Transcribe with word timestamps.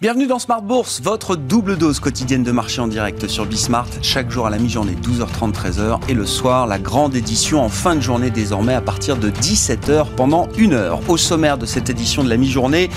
Bienvenue 0.00 0.26
dans 0.26 0.38
Smart 0.38 0.62
Bourse, 0.62 1.02
votre 1.02 1.36
double 1.36 1.76
dose 1.76 2.00
quotidienne 2.00 2.42
de 2.42 2.52
marché 2.52 2.80
en 2.80 2.88
direct 2.88 3.28
sur 3.28 3.44
Bismart, 3.44 3.86
chaque 4.00 4.30
jour 4.30 4.46
à 4.46 4.50
la 4.50 4.56
mi-journée 4.56 4.94
12h30 4.94 5.52
13h 5.52 6.00
et 6.08 6.14
le 6.14 6.24
soir 6.24 6.66
la 6.66 6.78
grande 6.78 7.14
édition 7.14 7.62
en 7.62 7.68
fin 7.68 7.96
de 7.96 8.00
journée 8.00 8.30
désormais 8.30 8.72
à 8.72 8.80
partir 8.80 9.18
de 9.18 9.28
17h 9.28 10.06
pendant 10.16 10.48
une 10.56 10.72
heure. 10.72 11.00
Au 11.10 11.18
sommaire 11.18 11.58
de 11.58 11.66
cette 11.66 11.90
édition 11.90 12.24
de 12.24 12.30
la 12.30 12.38
mi-journée, 12.38 12.88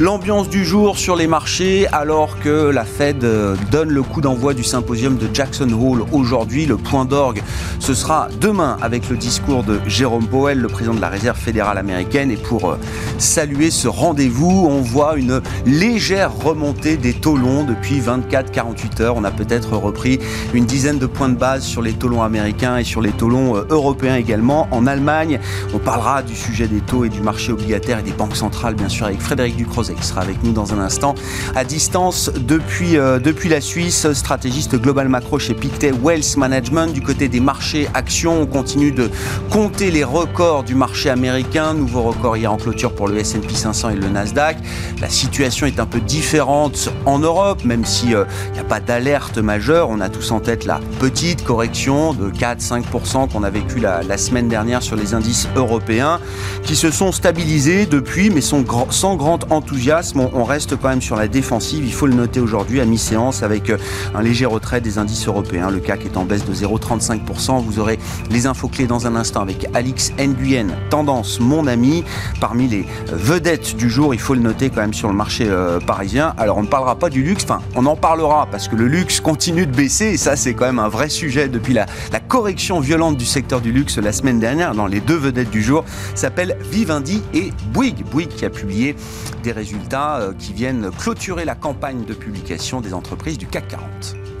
l'ambiance 0.00 0.48
du 0.48 0.64
jour 0.64 0.98
sur 0.98 1.14
les 1.14 1.28
marchés 1.28 1.86
alors 1.92 2.40
que 2.40 2.70
la 2.70 2.84
Fed 2.84 3.22
euh, 3.22 3.54
donne 3.70 3.90
le 3.90 4.02
coup 4.02 4.20
d'envoi 4.20 4.52
du 4.52 4.64
symposium 4.64 5.16
de 5.16 5.32
Jackson 5.32 5.70
Hole 5.70 6.06
aujourd'hui. 6.10 6.66
Le 6.66 6.76
point 6.76 7.04
d'orgue, 7.04 7.40
ce 7.78 7.94
sera 7.94 8.26
demain 8.40 8.78
avec 8.82 9.08
le 9.08 9.16
discours 9.16 9.62
de 9.62 9.78
Jérôme 9.86 10.26
Powell, 10.26 10.58
le 10.58 10.66
président 10.66 10.94
de 10.94 11.00
la 11.00 11.08
Réserve 11.08 11.38
fédérale 11.38 11.78
américaine. 11.78 12.32
Et 12.32 12.36
pour 12.36 12.72
euh, 12.72 12.78
saluer 13.18 13.70
ce 13.70 13.86
rendez-vous, 13.86 14.66
on 14.68 14.80
voit 14.80 15.16
une 15.16 15.40
légère 15.64 16.32
remontée 16.48 16.96
des 16.96 17.12
taux 17.12 17.36
longs 17.36 17.62
depuis 17.62 18.00
24-48 18.00 19.02
heures. 19.02 19.16
On 19.16 19.24
a 19.24 19.30
peut-être 19.30 19.76
repris 19.76 20.18
une 20.54 20.64
dizaine 20.64 20.98
de 20.98 21.04
points 21.04 21.28
de 21.28 21.36
base 21.36 21.62
sur 21.62 21.82
les 21.82 21.92
taux 21.92 22.08
longs 22.08 22.22
américains 22.22 22.78
et 22.78 22.84
sur 22.84 23.02
les 23.02 23.10
taux 23.10 23.28
longs 23.28 23.56
euh, 23.56 23.66
européens 23.68 24.16
également. 24.16 24.66
En 24.70 24.86
Allemagne, 24.86 25.40
on 25.74 25.78
parlera 25.78 26.22
du 26.22 26.34
sujet 26.34 26.66
des 26.66 26.80
taux 26.80 27.04
et 27.04 27.10
du 27.10 27.20
marché 27.20 27.52
obligataire 27.52 27.98
et 27.98 28.02
des 28.02 28.12
banques 28.12 28.34
centrales, 28.34 28.76
bien 28.76 28.88
sûr, 28.88 29.04
avec 29.04 29.20
Frédéric 29.20 29.56
Ducrozet 29.56 29.92
qui 29.92 30.06
sera 30.06 30.22
avec 30.22 30.42
nous 30.42 30.52
dans 30.52 30.72
un 30.72 30.78
instant 30.78 31.14
à 31.54 31.64
distance 31.64 32.30
depuis, 32.34 32.96
euh, 32.96 33.18
depuis 33.18 33.50
la 33.50 33.60
Suisse, 33.60 34.10
stratégiste 34.14 34.80
global 34.80 35.10
macro 35.10 35.38
chez 35.38 35.52
Pictet 35.52 35.92
Wealth 35.92 36.38
Management. 36.38 36.94
Du 36.94 37.02
côté 37.02 37.28
des 37.28 37.40
marchés 37.40 37.88
actions, 37.92 38.40
on 38.40 38.46
continue 38.46 38.92
de 38.92 39.10
compter 39.50 39.90
les 39.90 40.04
records 40.04 40.64
du 40.64 40.74
marché 40.74 41.10
américain. 41.10 41.74
Nouveau 41.74 42.00
record 42.04 42.38
hier 42.38 42.50
en 42.50 42.56
clôture 42.56 42.94
pour 42.94 43.06
le 43.06 43.18
S&P 43.18 43.52
500 43.52 43.90
et 43.90 43.96
le 43.96 44.08
Nasdaq. 44.08 44.56
La 45.02 45.10
situation 45.10 45.66
est 45.66 45.78
un 45.78 45.86
peu 45.86 46.00
différente 46.00 46.37
en 46.40 47.18
Europe, 47.18 47.64
même 47.64 47.84
s'il 47.84 48.10
n'y 48.10 48.14
euh, 48.14 48.24
a 48.60 48.64
pas 48.64 48.80
d'alerte 48.80 49.38
majeure. 49.38 49.88
On 49.90 50.00
a 50.00 50.08
tous 50.08 50.30
en 50.30 50.40
tête 50.40 50.64
la 50.64 50.80
petite 51.00 51.44
correction 51.44 52.12
de 52.12 52.30
4-5% 52.30 53.32
qu'on 53.32 53.42
a 53.42 53.50
vécu 53.50 53.80
la, 53.80 54.18
semaine 54.18 54.48
dernière 54.48 54.82
sur 54.82 54.96
les 54.96 55.14
indices 55.14 55.48
européens, 55.56 56.20
qui 56.62 56.76
se 56.76 56.90
sont 56.90 57.12
stabilisés 57.12 57.86
depuis, 57.86 58.30
mais 58.30 58.40
sans 58.40 58.62
grand 58.62 59.52
enthousiasme. 59.52 60.28
On, 60.32 60.44
reste 60.44 60.76
quand 60.76 60.88
même 60.88 61.02
sur 61.02 61.16
la 61.16 61.28
défensive, 61.28 61.84
il 61.84 61.92
faut 61.92 62.06
le 62.06 62.14
noter 62.14 62.40
aujourd'hui 62.40 62.80
à 62.80 62.84
mi-séance, 62.84 63.42
avec 63.42 63.70
euh, 63.70 63.76
un 64.14 64.22
léger 64.22 64.46
retrait 64.46 64.80
des 64.80 64.98
indices 64.98 65.26
européens. 65.26 65.70
Le 65.70 65.80
CAC 65.80 66.06
est 66.06 66.16
en 66.16 66.24
baisse 66.24 66.44
de 66.44 66.54
0,35%. 66.54 67.62
Vous 67.62 67.78
aurez 67.78 67.98
les 68.30 68.46
infos 68.46 68.68
clés 68.68 68.86
dans 68.86 69.06
un 69.06 69.14
instant 69.14 69.40
avec 69.40 69.66
Alix 69.74 70.12
Nguyen, 70.18 70.68
tendance 70.90 71.40
mon 71.40 71.66
ami, 71.66 72.04
parmi 72.40 72.68
les 72.68 72.86
vedettes 73.12 73.76
du 73.76 73.90
jour, 73.90 74.14
il 74.14 74.20
faut 74.20 74.34
le 74.34 74.40
noter 74.40 74.70
quand 74.70 74.80
même 74.80 74.94
sur 74.94 75.08
le 75.08 75.14
marché 75.14 75.46
euh, 75.48 75.80
parisien. 75.80 76.27
Alors 76.36 76.58
on 76.58 76.62
ne 76.62 76.68
parlera 76.68 76.96
pas 76.96 77.08
du 77.08 77.22
luxe, 77.22 77.44
enfin 77.44 77.60
on 77.74 77.86
en 77.86 77.96
parlera 77.96 78.46
parce 78.50 78.68
que 78.68 78.76
le 78.76 78.86
luxe 78.86 79.20
continue 79.20 79.66
de 79.66 79.74
baisser 79.74 80.06
et 80.06 80.16
ça 80.16 80.36
c'est 80.36 80.54
quand 80.54 80.66
même 80.66 80.78
un 80.78 80.88
vrai 80.88 81.08
sujet 81.08 81.48
depuis 81.48 81.72
la, 81.72 81.86
correction 82.28 82.80
violente 82.80 83.16
du 83.16 83.24
secteur 83.24 83.60
du 83.60 83.72
luxe 83.72 83.96
la 83.96 84.12
semaine 84.12 84.38
dernière 84.38 84.74
dans 84.74 84.86
les 84.86 85.00
deux 85.00 85.16
vedettes 85.16 85.50
du 85.50 85.62
jour 85.62 85.84
s'appellent 86.14 86.58
Vivendi 86.70 87.22
et 87.32 87.52
Bouygues. 87.72 88.04
Bouygues 88.04 88.28
qui 88.28 88.44
a 88.44 88.50
publié 88.50 88.96
des 89.42 89.52
résultats 89.52 90.16
euh, 90.16 90.32
qui 90.38 90.52
viennent 90.52 90.90
clôturer 90.98 91.44
la 91.44 91.54
campagne 91.54 92.04
de 92.04 92.14
publication 92.14 92.80
des 92.80 92.92
entreprises 92.92 93.38
du 93.38 93.46
CAC 93.46 93.68
40. 93.68 94.37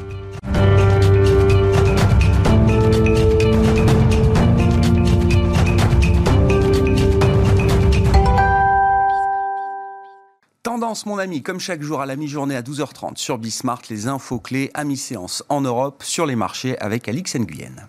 Mon 11.04 11.18
ami, 11.18 11.42
comme 11.42 11.60
chaque 11.60 11.82
jour 11.82 12.00
à 12.00 12.06
la 12.06 12.16
mi-journée 12.16 12.56
à 12.56 12.62
12h30 12.62 13.18
sur 13.18 13.36
Bismart, 13.36 13.82
les 13.90 14.08
infos 14.08 14.38
clés 14.38 14.70
à 14.72 14.84
mi-séance 14.84 15.44
en 15.50 15.60
Europe 15.60 16.02
sur 16.02 16.24
les 16.24 16.34
marchés 16.34 16.78
avec 16.78 17.08
Alix 17.08 17.36
Nguyen. 17.36 17.88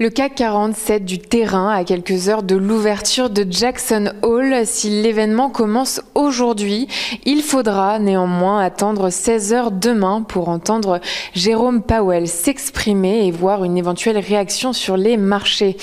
Le 0.00 0.10
CAC 0.10 0.36
40 0.36 0.76
cède 0.76 1.04
du 1.04 1.18
terrain 1.18 1.70
à 1.74 1.82
quelques 1.82 2.28
heures 2.28 2.44
de 2.44 2.54
l'ouverture 2.54 3.30
de 3.30 3.44
Jackson 3.50 4.12
Hole. 4.22 4.64
Si 4.64 4.90
l'événement 5.02 5.50
commence 5.50 6.00
aujourd'hui, 6.14 6.86
il 7.24 7.42
faudra 7.42 7.98
néanmoins 7.98 8.60
attendre 8.60 9.10
16 9.10 9.52
heures 9.52 9.70
demain 9.72 10.22
pour 10.22 10.50
entendre 10.50 11.00
Jérôme 11.34 11.82
Powell 11.82 12.28
s'exprimer 12.28 13.26
et 13.26 13.32
voir 13.32 13.64
une 13.64 13.76
éventuelle 13.76 14.18
réaction 14.18 14.72
sur 14.72 14.96
les 14.96 15.16
marchés. 15.16 15.76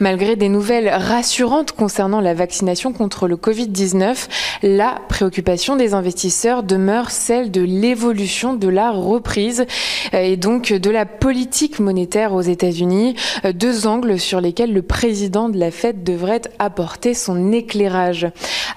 Malgré 0.00 0.36
des 0.36 0.50
nouvelles 0.50 0.90
rassurantes 0.90 1.72
concernant 1.72 2.20
la 2.20 2.34
vaccination 2.34 2.92
contre 2.92 3.26
le 3.26 3.36
Covid-19, 3.36 4.28
la 4.64 4.96
préoccupation 5.08 5.76
des 5.76 5.94
investisseurs 5.94 6.62
demeure 6.62 7.10
celle 7.10 7.50
de 7.50 7.62
l'évolution 7.62 8.52
de 8.52 8.68
la 8.68 8.90
reprise 8.90 9.64
et 10.12 10.36
donc 10.36 10.74
de 10.74 10.90
la 10.90 11.06
politique 11.06 11.78
monétaire 11.78 12.34
aux 12.34 12.42
États-Unis 12.42 13.16
deux 13.62 13.86
angles 13.86 14.18
sur 14.18 14.40
lesquels 14.40 14.72
le 14.72 14.82
président 14.82 15.48
de 15.48 15.56
la 15.56 15.70
Fed 15.70 16.02
devrait 16.02 16.42
apporter 16.58 17.14
son 17.14 17.52
éclairage. 17.52 18.26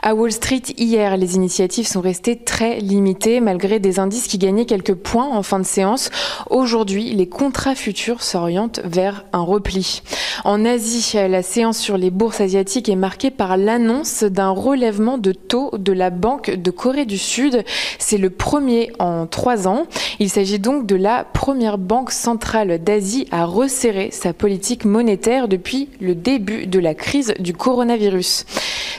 À 0.04 0.14
Wall 0.14 0.32
Street, 0.32 0.62
hier, 0.78 1.18
les 1.18 1.34
initiatives 1.34 1.88
sont 1.88 2.02
restées 2.02 2.36
très 2.36 2.80
limitées 2.80 3.40
malgré 3.40 3.80
des 3.80 3.98
indices 4.00 4.28
qui 4.28 4.38
gagnaient 4.38 4.68
quelques 4.68 4.94
points 4.94 5.36
en 5.36 5.42
fin 5.42 5.58
de 5.58 5.66
séance. 5.66 6.12
Aujourd'hui, 6.52 7.16
les 7.16 7.28
contrats 7.28 7.74
futurs 7.74 8.22
s'orientent 8.22 8.80
vers 8.84 9.26
un 9.34 9.42
repli. 9.42 10.04
En 10.44 10.64
Asie, 10.66 11.14
la 11.16 11.42
séance 11.42 11.80
sur 11.80 11.98
les 11.98 12.12
bourses 12.12 12.42
asiatiques 12.42 12.88
est 12.88 12.96
marquée 12.96 13.32
par 13.32 13.58
l'annonce 13.58 14.22
d'un 14.22 14.52
relèvement 14.52 15.18
de 15.18 15.32
taux 15.32 15.72
de 15.76 15.94
la 15.94 16.12
Banque 16.12 16.52
de 16.52 16.70
Corée 16.70 17.06
du 17.06 17.18
Sud. 17.18 17.64
C'est 17.98 18.20
le 18.20 18.30
premier 18.30 18.92
en 19.00 19.26
trois 19.26 19.68
ans. 19.68 19.88
Il 20.20 20.30
s'agit 20.30 20.60
donc 20.60 20.86
de 20.86 20.96
la 20.96 21.24
première 21.24 21.80
banque 21.80 22.12
centrale 22.12 22.84
d'Asie 22.84 23.28
à 23.32 23.46
resserrer 23.46 24.12
sa 24.12 24.34
politique 24.34 24.75
monétaire 24.84 25.48
depuis 25.48 25.88
le 26.02 26.16
début 26.16 26.68
de 26.68 26.80
la 26.80 26.94
crise 26.94 27.34
du 27.40 27.54
coronavirus. 27.54 28.46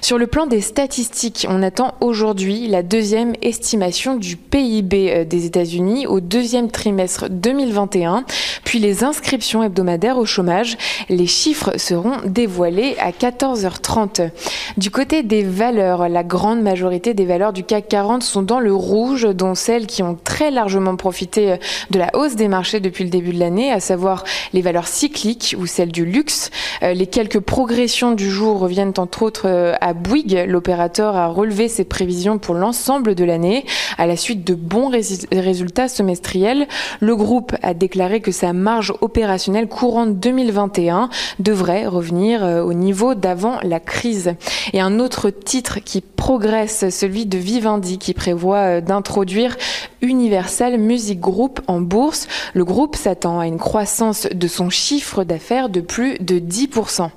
Sur 0.01 0.19
le 0.19 0.27
plan 0.27 0.47
des 0.47 0.61
statistiques, 0.61 1.47
on 1.51 1.63
attend 1.63 1.95
aujourd'hui 2.01 2.69
la 2.69 2.83
deuxième 2.83 3.35
estimation 3.43 4.17
du 4.17 4.37
PIB 4.37 5.11
euh, 5.11 5.25
des 5.25 5.47
États-Unis 5.47 6.07
au 6.07 6.21
deuxième 6.21 6.71
trimestre 6.71 7.29
2021, 7.29 8.25
puis 8.65 8.79
les 8.79 9.05
inscriptions 9.05 9.63
hebdomadaires 9.63 10.19
au 10.19 10.25
chômage. 10.25 10.77
Les 11.09 11.27
chiffres 11.27 11.73
seront 11.77 12.19
dévoilés 12.25 12.97
à 13.01 13.11
14h30. 13.11 14.31
Du 14.77 14.91
côté 14.91 15.23
des 15.23 15.43
valeurs, 15.43 16.09
la 16.09 16.23
grande 16.23 16.63
majorité 16.63 17.13
des 17.13 17.25
valeurs 17.25 17.53
du 17.53 17.65
CAC 17.65 17.89
40 17.89 18.23
sont 18.23 18.43
dans 18.43 18.61
le 18.61 18.73
rouge, 18.73 19.27
dont 19.35 19.55
celles 19.55 19.87
qui 19.87 20.03
ont 20.05 20.17
très 20.23 20.51
largement 20.51 20.97
profité 20.97 21.53
euh, 21.53 21.57
de 21.91 21.99
la 21.99 22.11
hausse 22.15 22.37
des 22.37 22.49
marchés 22.49 22.81
depuis 22.81 23.05
le 23.05 23.11
début 23.11 23.33
de 23.33 23.41
l'année, 23.41 23.73
à 23.73 23.81
savoir 23.81 24.23
les 24.53 24.63
valeurs 24.63 24.87
cycliques 24.87 25.57
ou 25.59 25.66
celle 25.67 25.93
du 25.93 26.05
luxe. 26.05 26.51
Euh, 26.83 26.93
les 26.93 27.07
quelques 27.07 27.41
progressions 27.41 28.13
du 28.13 28.31
jour 28.31 28.59
reviennent 28.59 28.93
entre 28.99 29.23
autres 29.23 29.49
euh, 29.49 29.75
à 29.81 29.95
Bouygues. 29.95 30.45
L'opérateur 30.47 31.17
a 31.17 31.29
relevé 31.29 31.69
ses 31.69 31.85
prévisions 31.85 32.39
pour 32.39 32.55
l'ensemble 32.55 33.15
de 33.15 33.25
l'année 33.25 33.65
à 33.99 34.07
la 34.07 34.17
suite 34.17 34.45
de 34.45 34.55
bons 34.55 34.91
résultats 35.33 35.89
semestriels. 35.89 36.67
Le 37.01 37.17
groupe 37.17 37.55
a 37.63 37.75
déclaré 37.75 38.21
que 38.21 38.33
sa 38.33 38.53
marge 38.53 38.93
opérationnelle 39.01 39.69
courante 39.69 40.19
2021 40.19 41.09
devrait 41.39 41.87
revenir 41.87 42.45
euh, 42.45 42.63
au 42.63 42.75
niveau 42.75 43.15
d'avant 43.15 43.59
la 43.63 43.81
crise. 43.81 44.35
Et 44.73 44.81
un 44.81 44.99
autre 44.99 45.31
titre 45.31 45.79
qui 45.81 46.01
progresse, 46.01 46.89
celui 46.91 47.27
de 47.27 47.39
Vivendi, 47.39 47.99
qui 47.99 48.15
prévoit 48.15 48.81
d'introduire 48.81 49.57
Universal 50.03 50.79
Music 50.79 51.21
Group 51.21 51.61
en 51.67 51.81
bourse. 51.81 52.27
Le 52.55 52.65
groupe 52.65 52.97
s'attend 52.97 53.41
à 53.41 53.47
une 53.47 53.59
croissance 53.59 54.27
de 54.33 54.49
son 54.49 54.71
chiffre 54.71 55.25
d'affaires 55.25 55.46
de 55.69 55.81
plus 55.81 56.19
de 56.19 56.39
10%. 56.39 57.11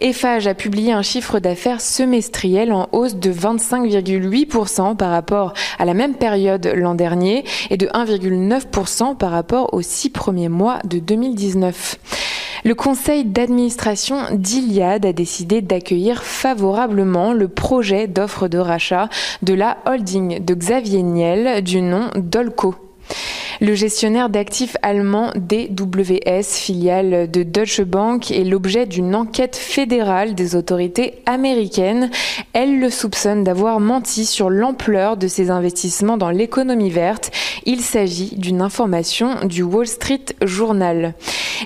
Eiffage 0.00 0.46
a 0.46 0.54
publié 0.54 0.92
un 0.92 1.02
chiffre 1.02 1.38
d'affaires 1.38 1.80
semestriel 1.80 2.72
en 2.72 2.88
hausse 2.92 3.14
de 3.14 3.30
25,8% 3.30 4.96
par 4.96 5.10
rapport 5.10 5.54
à 5.78 5.84
la 5.84 5.94
même 5.94 6.14
période 6.14 6.66
l'an 6.74 6.94
dernier 6.94 7.44
et 7.70 7.76
de 7.76 7.86
1,9% 7.86 9.16
par 9.16 9.30
rapport 9.30 9.72
aux 9.72 9.82
six 9.82 10.10
premiers 10.10 10.48
mois 10.48 10.78
de 10.84 10.98
2019. 10.98 11.98
Le 12.64 12.74
conseil 12.74 13.24
d'administration 13.24 14.16
d'Iliad 14.32 15.04
a 15.04 15.12
décidé 15.12 15.60
d'accueillir 15.60 16.24
favorablement 16.24 17.34
le 17.34 17.48
projet 17.48 18.08
d'offre 18.08 18.48
de 18.48 18.58
rachat 18.58 19.10
de 19.42 19.54
la 19.54 19.76
holding 19.86 20.42
de 20.42 20.54
Xavier 20.54 21.02
Niel 21.02 21.62
du 21.62 21.82
nom 21.82 22.08
Dolco. 22.16 22.74
Le 23.60 23.74
gestionnaire 23.74 24.30
d'actifs 24.30 24.76
allemand 24.82 25.30
DWS, 25.36 26.42
filiale 26.42 27.30
de 27.30 27.42
Deutsche 27.42 27.82
Bank, 27.82 28.30
est 28.30 28.44
l'objet 28.44 28.86
d'une 28.86 29.14
enquête 29.14 29.56
fédérale 29.56 30.34
des 30.34 30.56
autorités 30.56 31.22
américaines. 31.26 32.10
Elle 32.52 32.80
le 32.80 32.90
soupçonne 32.90 33.44
d'avoir 33.44 33.80
menti 33.80 34.26
sur 34.26 34.50
l'ampleur 34.50 35.16
de 35.16 35.28
ses 35.28 35.50
investissements 35.50 36.16
dans 36.16 36.30
l'économie 36.30 36.90
verte. 36.90 37.30
Il 37.64 37.80
s'agit 37.80 38.34
d'une 38.36 38.60
information 38.60 39.44
du 39.44 39.62
Wall 39.62 39.86
Street 39.86 40.24
Journal. 40.42 41.14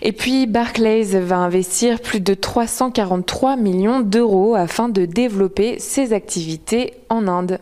Et 0.02 0.12
puis 0.12 0.46
Barclays 0.46 1.18
va 1.20 1.36
investir 1.38 2.00
plus 2.00 2.20
de 2.20 2.34
343 2.34 3.56
millions 3.56 4.00
d'euros 4.00 4.54
afin 4.54 4.88
de 4.88 5.06
développer 5.06 5.78
ses 5.78 6.12
activités 6.12 6.94
en 7.08 7.26
Inde. 7.26 7.58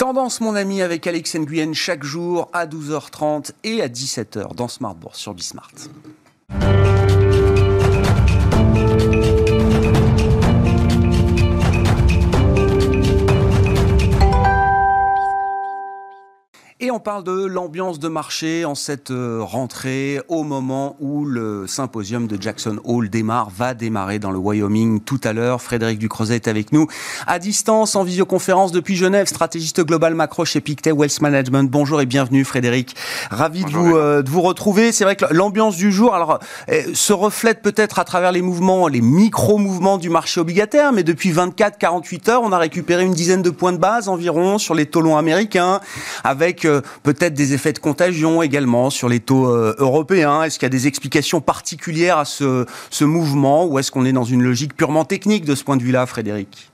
Tendance, 0.00 0.40
mon 0.40 0.54
ami, 0.54 0.80
avec 0.80 1.06
Alex 1.06 1.34
Nguyen 1.36 1.74
chaque 1.74 2.04
jour 2.04 2.48
à 2.54 2.64
12h30 2.66 3.50
et 3.64 3.82
à 3.82 3.88
17h 3.88 4.54
dans 4.54 4.66
Smart 4.66 4.94
Bourse 4.94 5.18
sur 5.18 5.34
Bismart. 5.34 5.74
Et 16.82 16.90
on 16.90 16.98
parle 16.98 17.24
de 17.24 17.44
l'ambiance 17.44 17.98
de 17.98 18.08
marché 18.08 18.64
en 18.64 18.74
cette 18.74 19.10
euh, 19.10 19.40
rentrée, 19.42 20.18
au 20.28 20.44
moment 20.44 20.96
où 20.98 21.26
le 21.26 21.66
symposium 21.66 22.26
de 22.26 22.40
Jackson 22.40 22.78
Hole 22.84 23.10
démarre, 23.10 23.50
va 23.50 23.74
démarrer 23.74 24.18
dans 24.18 24.30
le 24.30 24.38
Wyoming 24.38 25.02
tout 25.02 25.20
à 25.24 25.34
l'heure. 25.34 25.60
Frédéric 25.60 25.98
Ducrozet 25.98 26.36
est 26.36 26.48
avec 26.48 26.72
nous 26.72 26.86
à 27.26 27.38
distance, 27.38 27.96
en 27.96 28.02
visioconférence 28.02 28.72
depuis 28.72 28.96
Genève, 28.96 29.26
stratégiste 29.26 29.84
global 29.84 30.14
macro 30.14 30.46
chez 30.46 30.62
Pictet 30.62 30.90
Wealth 30.90 31.20
Management. 31.20 31.70
Bonjour 31.70 32.00
et 32.00 32.06
bienvenue 32.06 32.46
Frédéric. 32.46 32.96
Ravi 33.30 33.62
de 33.62 33.70
vous, 33.70 33.94
euh, 33.94 34.22
de 34.22 34.30
vous 34.30 34.40
retrouver. 34.40 34.90
C'est 34.92 35.04
vrai 35.04 35.16
que 35.16 35.26
l'ambiance 35.34 35.76
du 35.76 35.92
jour 35.92 36.14
alors, 36.14 36.38
euh, 36.70 36.82
se 36.94 37.12
reflète 37.12 37.60
peut-être 37.60 37.98
à 37.98 38.04
travers 38.04 38.32
les 38.32 38.40
mouvements, 38.40 38.88
les 38.88 39.02
micro-mouvements 39.02 39.98
du 39.98 40.08
marché 40.08 40.40
obligataire, 40.40 40.92
mais 40.92 41.02
depuis 41.02 41.30
24-48 41.30 42.30
heures, 42.30 42.42
on 42.42 42.52
a 42.52 42.58
récupéré 42.58 43.04
une 43.04 43.12
dizaine 43.12 43.42
de 43.42 43.50
points 43.50 43.74
de 43.74 43.78
base 43.78 44.08
environ 44.08 44.56
sur 44.56 44.74
les 44.74 44.86
taux 44.86 45.02
longs 45.02 45.18
américains, 45.18 45.80
avec 46.24 46.64
euh, 46.64 46.69
peut-être 47.02 47.34
des 47.34 47.54
effets 47.54 47.72
de 47.72 47.78
contagion 47.78 48.42
également 48.42 48.90
sur 48.90 49.08
les 49.08 49.20
taux 49.20 49.48
euh, 49.48 49.74
européens 49.78 50.42
Est-ce 50.42 50.58
qu'il 50.58 50.66
y 50.66 50.66
a 50.66 50.70
des 50.70 50.86
explications 50.86 51.40
particulières 51.40 52.18
à 52.18 52.24
ce, 52.24 52.66
ce 52.90 53.04
mouvement 53.04 53.66
ou 53.66 53.78
est-ce 53.78 53.90
qu'on 53.90 54.04
est 54.04 54.12
dans 54.12 54.24
une 54.24 54.42
logique 54.42 54.76
purement 54.76 55.04
technique 55.04 55.44
de 55.44 55.54
ce 55.54 55.64
point 55.64 55.76
de 55.76 55.82
vue-là, 55.82 56.06
Frédéric? 56.06 56.70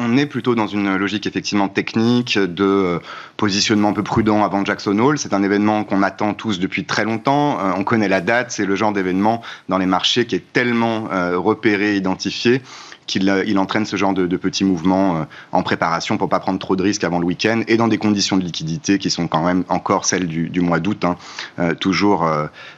On 0.00 0.16
est 0.16 0.26
plutôt 0.26 0.54
dans 0.54 0.68
une 0.68 0.96
logique 0.96 1.26
effectivement 1.26 1.68
technique 1.68 2.38
de 2.38 2.64
euh, 2.64 2.98
positionnement 3.36 3.88
un 3.88 3.92
peu 3.92 4.04
prudent 4.04 4.44
avant 4.44 4.64
Jackson 4.64 4.96
Hole. 4.98 5.18
C'est 5.18 5.34
un 5.34 5.42
événement 5.42 5.82
qu'on 5.82 6.02
attend 6.02 6.34
tous 6.34 6.60
depuis 6.60 6.84
très 6.84 7.04
longtemps. 7.04 7.58
on 7.76 7.82
connaît 7.82 8.08
la 8.08 8.20
date. 8.20 8.52
C'est 8.52 8.66
le 8.66 8.76
genre 8.76 8.92
d'événement 8.92 9.42
dans 9.68 9.78
les 9.78 9.86
marchés 9.86 10.26
qui 10.26 10.36
est 10.36 10.52
tellement 10.52 11.08
repéré, 11.34 11.96
identifié 11.96 12.62
qu'il 13.08 13.28
euh, 13.28 13.42
il 13.44 13.58
entraîne 13.58 13.86
ce 13.86 13.96
genre 13.96 14.14
de, 14.14 14.36
petits 14.36 14.62
mouvements 14.62 15.16
euh, 15.16 15.24
en 15.50 15.64
préparation 15.64 16.16
pour 16.16 16.28
pas 16.28 16.38
prendre 16.38 16.60
trop 16.60 16.76
de 16.76 16.82
risques 16.84 17.02
avant 17.02 17.18
le 17.18 17.26
week-end 17.26 17.62
et 17.66 17.76
dans 17.76 17.88
des 17.88 17.98
conditions 17.98 18.36
de 18.36 18.44
liquidité 18.44 18.98
qui 18.98 19.10
sont 19.10 19.26
quand 19.26 19.42
même 19.42 19.64
encore 19.68 20.04
celles 20.04 20.28
du, 20.28 20.60
mois 20.60 20.78
d'août, 20.78 21.04
hein, 21.04 21.16
euh, 21.58 21.74
toujours 21.74 22.28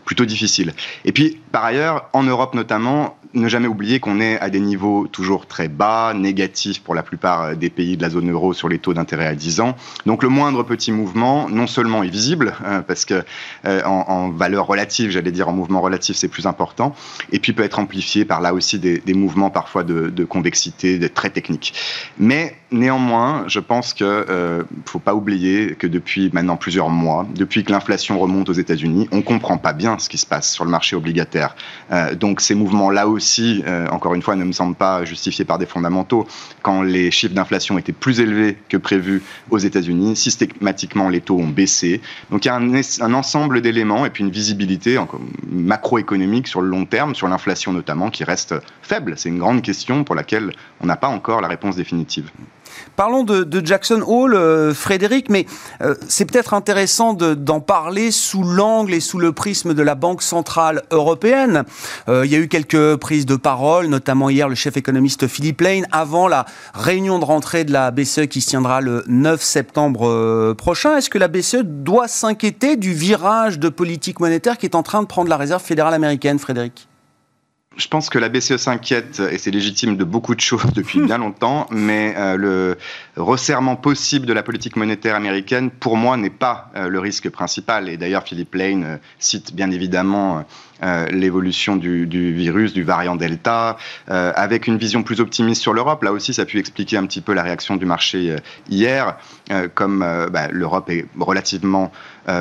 plutôt 0.05 0.25
difficiles. 0.25 0.73
Et 1.05 1.13
puis, 1.13 1.39
par 1.51 1.65
ailleurs, 1.65 2.09
en 2.13 2.23
Europe 2.23 2.55
notamment, 2.55 3.17
ne 3.35 3.49
jamais 3.49 3.69
oublier 3.69 4.01
qu'on 4.01 4.21
est 4.21 4.39
à 4.41 4.49
des 4.51 4.61
niveaux 4.61 5.07
toujours 5.07 5.47
très 5.47 5.69
bas, 5.69 6.15
négatifs 6.15 6.81
pour 6.83 6.95
la 6.95 7.03
plupart 7.03 7.57
des 7.57 7.71
pays 7.71 7.97
de 7.97 8.03
la 8.03 8.11
zone 8.11 8.31
euro 8.31 8.53
sur 8.53 8.69
les 8.69 8.79
taux 8.79 8.95
d'intérêt 8.95 9.27
à 9.27 9.35
10 9.35 9.61
ans. 9.61 9.77
Donc 10.07 10.23
le 10.23 10.29
moindre 10.29 10.63
petit 10.63 10.93
mouvement, 10.93 11.49
non 11.49 11.67
seulement 11.67 12.03
est 12.03 12.09
visible, 12.09 12.55
parce 12.87 13.05
que 13.05 13.25
en, 13.65 14.31
valeur 14.31 14.67
relative, 14.67 15.11
j'allais 15.11 15.33
dire 15.33 15.49
en 15.49 15.53
mouvement 15.53 15.81
relatif, 15.81 16.17
c'est 16.17 16.29
plus 16.29 16.47
important, 16.47 16.95
et 17.33 17.39
puis 17.39 17.53
peut 17.53 17.63
être 17.63 17.79
amplifié 17.79 18.25
par 18.25 18.41
là 18.41 18.53
aussi 18.55 18.79
des, 18.79 19.15
mouvements 19.15 19.51
parfois 19.51 19.85
de 19.85 20.20
convexité, 20.25 20.99
d'être 20.99 21.15
très 21.15 21.31
technique. 21.31 21.75
Mais 22.19 22.57
néanmoins, 22.73 23.45
je 23.49 23.61
pense 23.61 23.95
qu'il 23.95 24.07
ne 24.07 24.25
euh, 24.29 24.63
faut 24.87 24.99
pas 24.99 25.15
oublier 25.15 25.75
que 25.75 25.87
depuis 25.87 26.31
maintenant 26.33 26.57
plusieurs 26.57 26.89
mois, 26.89 27.27
depuis 27.35 27.65
que 27.65 27.73
l'inflation 27.73 28.19
remonte 28.19 28.49
aux 28.49 28.55
États-Unis, 28.55 29.09
on 29.13 29.19
ne 29.19 29.23
comprend 29.23 29.59
pas 29.59 29.73
bien 29.73 29.99
ce 29.99 30.09
qui 30.09 30.19
se 30.19 30.27
passe 30.27 30.53
sur 30.53 30.65
le 30.65 30.71
marché 30.71 30.97
obligataire. 30.97 31.57
Euh, 31.91 32.15
donc 32.15 32.41
ces 32.41 32.55
mouvements-là 32.55 33.09
aussi, 33.09 33.63
euh, 33.67 33.87
encore 33.89 34.15
une 34.15 34.23
fois, 34.23 34.37
ne 34.37 34.45
me 34.45 34.53
semblent 34.53 34.77
pas 34.77 35.05
justifiés 35.05 35.45
par 35.45 35.59
des 35.59 35.67
fondamentaux. 35.67 36.27
Quand 36.63 36.83
les 36.83 37.11
chiffres 37.11 37.35
d'inflation 37.35 37.79
étaient 37.79 37.93
plus 37.93 38.21
élevés 38.21 38.57
que 38.69 38.77
prévu 38.77 39.23
aux 39.51 39.59
États-Unis, 39.59 40.17
systématiquement 40.17 41.09
les 41.09 41.21
taux 41.21 41.39
ont 41.39 41.49
baissé. 41.49 42.01
Donc 42.31 42.45
il 42.45 42.49
y 42.49 42.51
a 42.51 42.57
un 42.57 43.15
ensemble 43.15 43.61
d'éléments 43.61 44.07
et 44.07 44.11
puis 44.11 44.25
une 44.25 44.31
visibilité 44.31 44.99
macroéconomique 45.51 46.47
sur 46.47 46.61
le 46.61 46.69
long 46.69 46.85
terme, 46.85 47.15
sur 47.15 47.29
l'inflation 47.29 47.73
notamment, 47.73 48.11
qui 48.11 48.25
reste 48.25 48.55
faible. 48.83 49.15
C'est 49.17 49.29
une 49.29 49.39
grande 49.39 49.63
question 49.63 50.05
pour 50.11 50.17
laquelle 50.17 50.53
on 50.81 50.87
n'a 50.87 50.97
pas 50.97 51.07
encore 51.07 51.41
la 51.41 51.47
réponse 51.47 51.77
définitive. 51.77 52.33
Parlons 52.97 53.23
de, 53.23 53.65
Jackson 53.65 54.03
Hole, 54.05 54.35
euh, 54.35 54.75
Frédéric, 54.75 55.31
mais 55.31 55.47
euh, 55.83 55.95
c'est 56.09 56.25
peut-être 56.25 56.53
intéressant 56.53 57.15
d'en 57.15 57.61
parler 57.61 58.11
sous 58.11 58.43
l'angle 58.43 58.93
et 58.93 58.99
sous 58.99 59.21
le 59.21 59.31
prisme 59.31 59.73
de 59.73 59.83
la 59.85 59.95
Banque 59.95 60.23
centrale 60.23 60.83
européenne. 60.91 61.63
Euh, 62.09 62.27
il 62.27 62.33
y 62.33 62.35
a 62.35 62.41
eu 62.41 62.49
quelques 62.49 62.97
prises 62.97 63.25
de 63.25 63.37
parole, 63.37 63.87
notamment 63.87 64.31
hier 64.31 64.49
le 64.49 64.57
chef 64.57 64.77
économiste 64.77 65.29
Philippe 65.29 65.61
Lane, 65.61 65.87
avant 65.93 66.27
la 66.27 66.45
réunion 66.75 67.21
de 67.21 67.25
rentrée 67.25 67.63
de 67.63 67.73
la 67.73 67.93
BCE 67.93 68.27
qui 68.27 68.41
se 68.41 68.49
tiendra 68.49 68.81
le 68.81 69.05
9 69.07 69.41
septembre 69.41 70.55
prochain. 70.55 70.97
Est-ce 70.97 71.09
que 71.09 71.19
la 71.19 71.29
BCE 71.29 71.63
doit 71.63 72.09
s'inquiéter 72.09 72.75
du 72.77 72.95
virage 72.95 73.61
de 73.61 73.69
politique 73.69 74.19
monétaire 74.19 74.59
qui 74.59 74.67
est 74.67 74.75
en 74.75 74.83
train 74.83 75.03
de 75.03 75.07
prendre 75.07 75.31
la 75.31 75.37
réserve 75.37 75.63
fédérale 75.63 75.95
américaine, 75.95 76.41
Frédéric? 76.41 76.90
Je 77.77 77.87
pense 77.87 78.11
que 78.11 78.19
la 78.19 78.29
BCE 78.29 78.57
s'inquiète, 78.57 79.21
et 79.31 79.39
c'est 79.39 79.53
légitime, 79.53 79.97
de 79.97 80.03
beaucoup 80.03 80.35
de 80.35 80.41
choses 80.41 80.73
depuis 80.75 81.01
bien 81.07 81.19
longtemps, 81.19 81.69
mais 81.71 82.15
euh, 82.17 82.37
le 82.37 82.77
resserrement 83.17 83.77
possible 83.77 84.27
de 84.27 84.33
la 84.33 84.43
politique 84.43 84.75
monétaire 84.75 85.15
américaine, 85.15 85.71
pour 85.71 85.97
moi, 85.97 86.17
n'est 86.17 86.31
pas 86.31 86.71
euh, 86.75 86.89
le 86.89 86.99
risque 86.99 87.31
principal. 87.31 87.89
Et 87.89 87.97
d'ailleurs, 87.97 88.25
Philippe 88.25 88.55
Lane 88.57 88.85
euh, 88.85 88.97
cite 89.21 89.55
bien 89.55 89.71
évidemment 89.71 90.45
l'évolution 91.11 91.77
du, 91.77 92.07
virus, 92.07 92.73
du 92.73 92.83
variant 92.85 93.15
Delta, 93.15 93.77
avec 94.09 94.67
une 94.67 94.79
vision 94.79 95.03
plus 95.03 95.21
optimiste 95.21 95.61
sur 95.61 95.75
l'Europe. 95.75 96.03
Là 96.03 96.11
aussi, 96.11 96.33
ça 96.33 96.41
a 96.41 96.45
pu 96.47 96.59
expliquer 96.59 96.97
un 96.97 97.05
petit 97.05 97.21
peu 97.21 97.35
la 97.35 97.43
réaction 97.43 97.77
du 97.77 97.85
marché 97.85 98.35
hier, 98.71 99.19
comme 99.75 99.99
bah, 100.33 100.49
l'Europe 100.51 100.89
est 100.89 101.05
relativement 101.19 101.93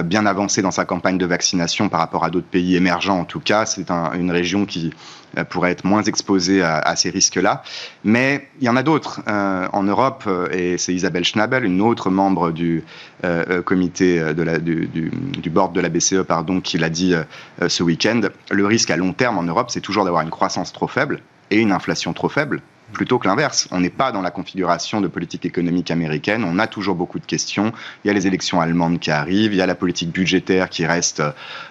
bien 0.03 0.25
avancée 0.25 0.61
dans 0.61 0.71
sa 0.71 0.85
campagne 0.85 1.17
de 1.17 1.25
vaccination 1.25 1.89
par 1.89 1.99
rapport 1.99 2.23
à 2.23 2.29
d'autres 2.29 2.47
pays 2.47 2.75
émergents, 2.75 3.19
en 3.19 3.25
tout 3.25 3.39
cas. 3.39 3.65
C'est 3.65 3.89
une 3.89 4.31
région 4.31 4.65
qui 4.65 4.91
euh, 5.37 5.43
pourrait 5.43 5.71
être 5.71 5.85
moins 5.85 6.01
exposé 6.03 6.63
à, 6.63 6.95
ces 6.95 7.09
risques-là. 7.09 7.63
Mais 8.03 8.47
il 8.59 8.65
y 8.65 8.69
en 8.69 8.75
a 8.75 8.83
d'autres 8.83 9.21
euh, 9.27 9.67
en 9.73 9.83
Europe, 9.83 10.23
euh, 10.25 10.47
et 10.51 10.77
c'est 10.77 10.93
Isabelle 10.93 11.23
Schnabel, 11.23 11.65
une 11.65 11.81
autre 11.81 12.09
membre 12.09 12.51
du 12.51 12.83
comité 13.65 14.33
du, 14.33 14.87
du, 14.87 15.49
board 15.49 15.73
de 15.73 15.81
la 15.81 15.89
BCE, 15.89 16.23
pardon, 16.25 16.61
qui 16.61 16.77
l'a 16.77 16.89
dit 16.89 17.13
ce 17.67 17.83
week-end. 17.83 18.21
Le 18.49 18.65
risque 18.65 18.91
à 18.91 18.95
long 18.95 19.11
terme 19.11 19.37
en 19.37 19.43
Europe, 19.43 19.69
c'est 19.71 19.81
toujours 19.81 20.05
d'avoir 20.05 20.21
une 20.23 20.29
croissance 20.29 20.71
trop 20.71 20.87
faible 20.87 21.19
et 21.51 21.57
une 21.57 21.73
inflation 21.73 22.13
trop 22.13 22.29
faible 22.29 22.61
plutôt 22.93 23.19
que 23.19 23.27
l'inverse. 23.27 23.67
On 23.71 23.79
n'est 23.79 23.89
pas 23.89 24.11
dans 24.11 24.21
la 24.21 24.31
configuration 24.31 25.01
de 25.01 25.07
politique 25.07 25.45
économique 25.45 25.91
américaine, 25.91 26.43
on 26.43 26.59
a 26.59 26.67
toujours 26.67 26.95
beaucoup 26.95 27.19
de 27.19 27.25
questions. 27.25 27.71
Il 28.03 28.07
y 28.07 28.11
a 28.11 28.13
les 28.13 28.27
élections 28.27 28.61
allemandes 28.61 28.99
qui 28.99 29.11
arrivent, 29.11 29.53
il 29.53 29.57
y 29.57 29.61
a 29.61 29.67
la 29.67 29.75
politique 29.75 30.11
budgétaire 30.11 30.69
qui 30.69 30.85
reste 30.85 31.23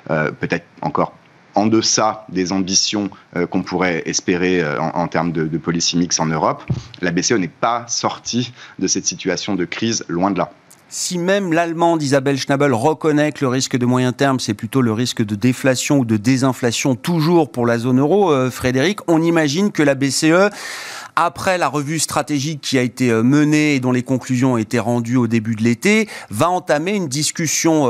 peut-être 0.07 0.67
encore 0.83 1.13
en 1.59 1.67
deçà 1.67 2.25
des 2.29 2.53
ambitions 2.53 3.11
euh, 3.37 3.47
qu'on 3.47 3.63
pourrait 3.63 4.03
espérer 4.07 4.61
euh, 4.61 4.81
en, 4.81 5.09
termes 5.09 5.33
de, 5.33 5.47
de 5.47 5.59
policy 5.59 5.97
mix 5.97 6.21
en 6.21 6.27
Europe, 6.27 6.63
la 7.03 7.11
BCE 7.11 7.33
n'est 7.33 7.49
pas 7.49 7.85
sortie 7.89 8.53
de 8.79 8.87
cette 8.87 9.07
situation 9.07 9.57
de 9.57 9.65
crise, 9.65 10.05
loin 10.09 10.31
de 10.31 10.39
là. 10.39 10.51
Si 10.91 11.19
même 11.19 11.53
l'allemande 11.53 12.03
Isabelle 12.03 12.39
Schnabel 12.39 12.73
reconnaît 12.73 13.33
que 13.33 13.45
le 13.45 13.49
risque 13.49 13.77
de 13.77 13.85
moyen 13.85 14.13
terme, 14.13 14.41
c'est 14.41 14.55
plutôt 14.55 14.81
le 14.81 14.93
risque 14.93 15.23
de 15.23 15.35
déflation 15.35 15.99
ou 15.99 16.07
de 16.07 16.17
désinflation 16.17 16.95
toujours 16.95 17.53
pour 17.53 17.67
la 17.67 17.77
zone 17.77 18.01
euro, 18.01 18.33
euh, 18.33 18.51
Frédéric, 18.51 19.01
on 19.07 19.21
imagine 19.21 19.71
que 19.71 19.83
la 19.83 19.95
BCE 19.95 20.49
après 21.25 21.59
la 21.59 21.69
revue 21.69 21.99
stratégique 21.99 22.61
qui 22.61 22.79
a 22.79 22.83
été 22.83 23.13
menée 23.13 23.75
et 23.75 23.81
dont 23.81 23.91
les 23.91 24.05
conclusions 24.05 24.53
ont 24.53 24.57
été 24.57 24.79
rendues 24.79 25.17
au 25.17 25.27
début 25.27 25.57
de 25.57 25.63
l'été, 25.63 26.09
va 26.31 26.49
entamer 26.49 26.93
une 26.93 27.09
discussion 27.09 27.89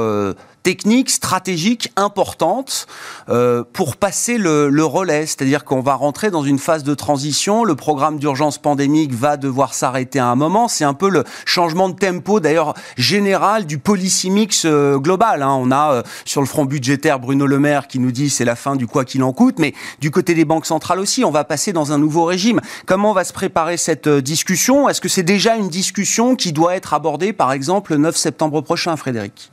technique, 0.69 1.09
stratégique 1.09 1.91
importante 1.97 2.87
euh, 3.31 3.65
pour 3.73 3.97
passer 3.97 4.37
le, 4.37 4.69
le 4.69 4.85
relais. 4.85 5.25
C'est-à-dire 5.25 5.65
qu'on 5.65 5.81
va 5.81 5.95
rentrer 5.95 6.31
dans 6.31 6.43
une 6.43 6.59
phase 6.59 6.85
de 6.85 6.93
transition. 6.93 7.65
Le 7.65 7.75
programme 7.75 8.19
d'urgence 8.19 8.59
pandémique 8.59 9.15
va 9.15 9.39
devoir 9.39 9.73
s'arrêter 9.73 10.19
à 10.19 10.27
un 10.27 10.35
moment. 10.35 10.69
C'est 10.69 10.85
un 10.85 10.93
peu 10.93 11.09
le 11.09 11.25
changement 11.47 11.89
de 11.89 11.95
tempo, 11.95 12.39
d'ailleurs, 12.39 12.75
général 12.99 13.65
du 13.65 13.79
policy 13.79 14.29
mix 14.29 14.67
euh, 14.67 14.99
global. 14.99 15.43
Hein. 15.43 15.57
On 15.59 15.71
a 15.71 15.93
euh, 15.95 16.03
sur 16.27 16.43
le 16.43 16.47
front 16.47 16.67
budgétaire 16.67 17.19
Bruno 17.19 17.47
Le 17.47 17.59
Maire 17.59 17.89
qui 17.89 17.99
nous 17.99 18.13
dit 18.13 18.29
c'est 18.29 18.45
la 18.45 18.55
fin 18.55 18.77
du 18.77 18.87
quoi 18.87 19.07
qu'il 19.07 19.23
en 19.23 19.33
coûte, 19.33 19.59
mais 19.59 19.73
du 20.01 20.11
côté 20.11 20.35
des 20.35 20.45
banques 20.45 20.67
centrales 20.67 21.01
aussi, 21.01 21.25
on 21.25 21.31
va 21.31 21.45
passer 21.45 21.73
dans 21.73 21.93
un 21.93 21.99
nouveau 21.99 22.27
régime. 22.27 22.61
Comment 22.85 23.15
va 23.15 23.25
se 23.25 23.33
préparer 23.33 23.79
cette 23.79 24.07
discussion? 24.07 24.87
Est-ce 24.91 25.01
que 25.01 25.09
c'est 25.09 25.23
déjà 25.23 25.57
une 25.57 25.71
discussion 25.71 26.37
qui 26.37 26.53
doit 26.53 26.77
être 26.77 26.93
abordée, 26.93 27.33
par 27.33 27.53
exemple, 27.53 27.93
le 27.93 27.99
9 28.01 28.15
septembre 28.15 28.61
prochain, 28.61 28.95
Frédéric? 28.97 29.51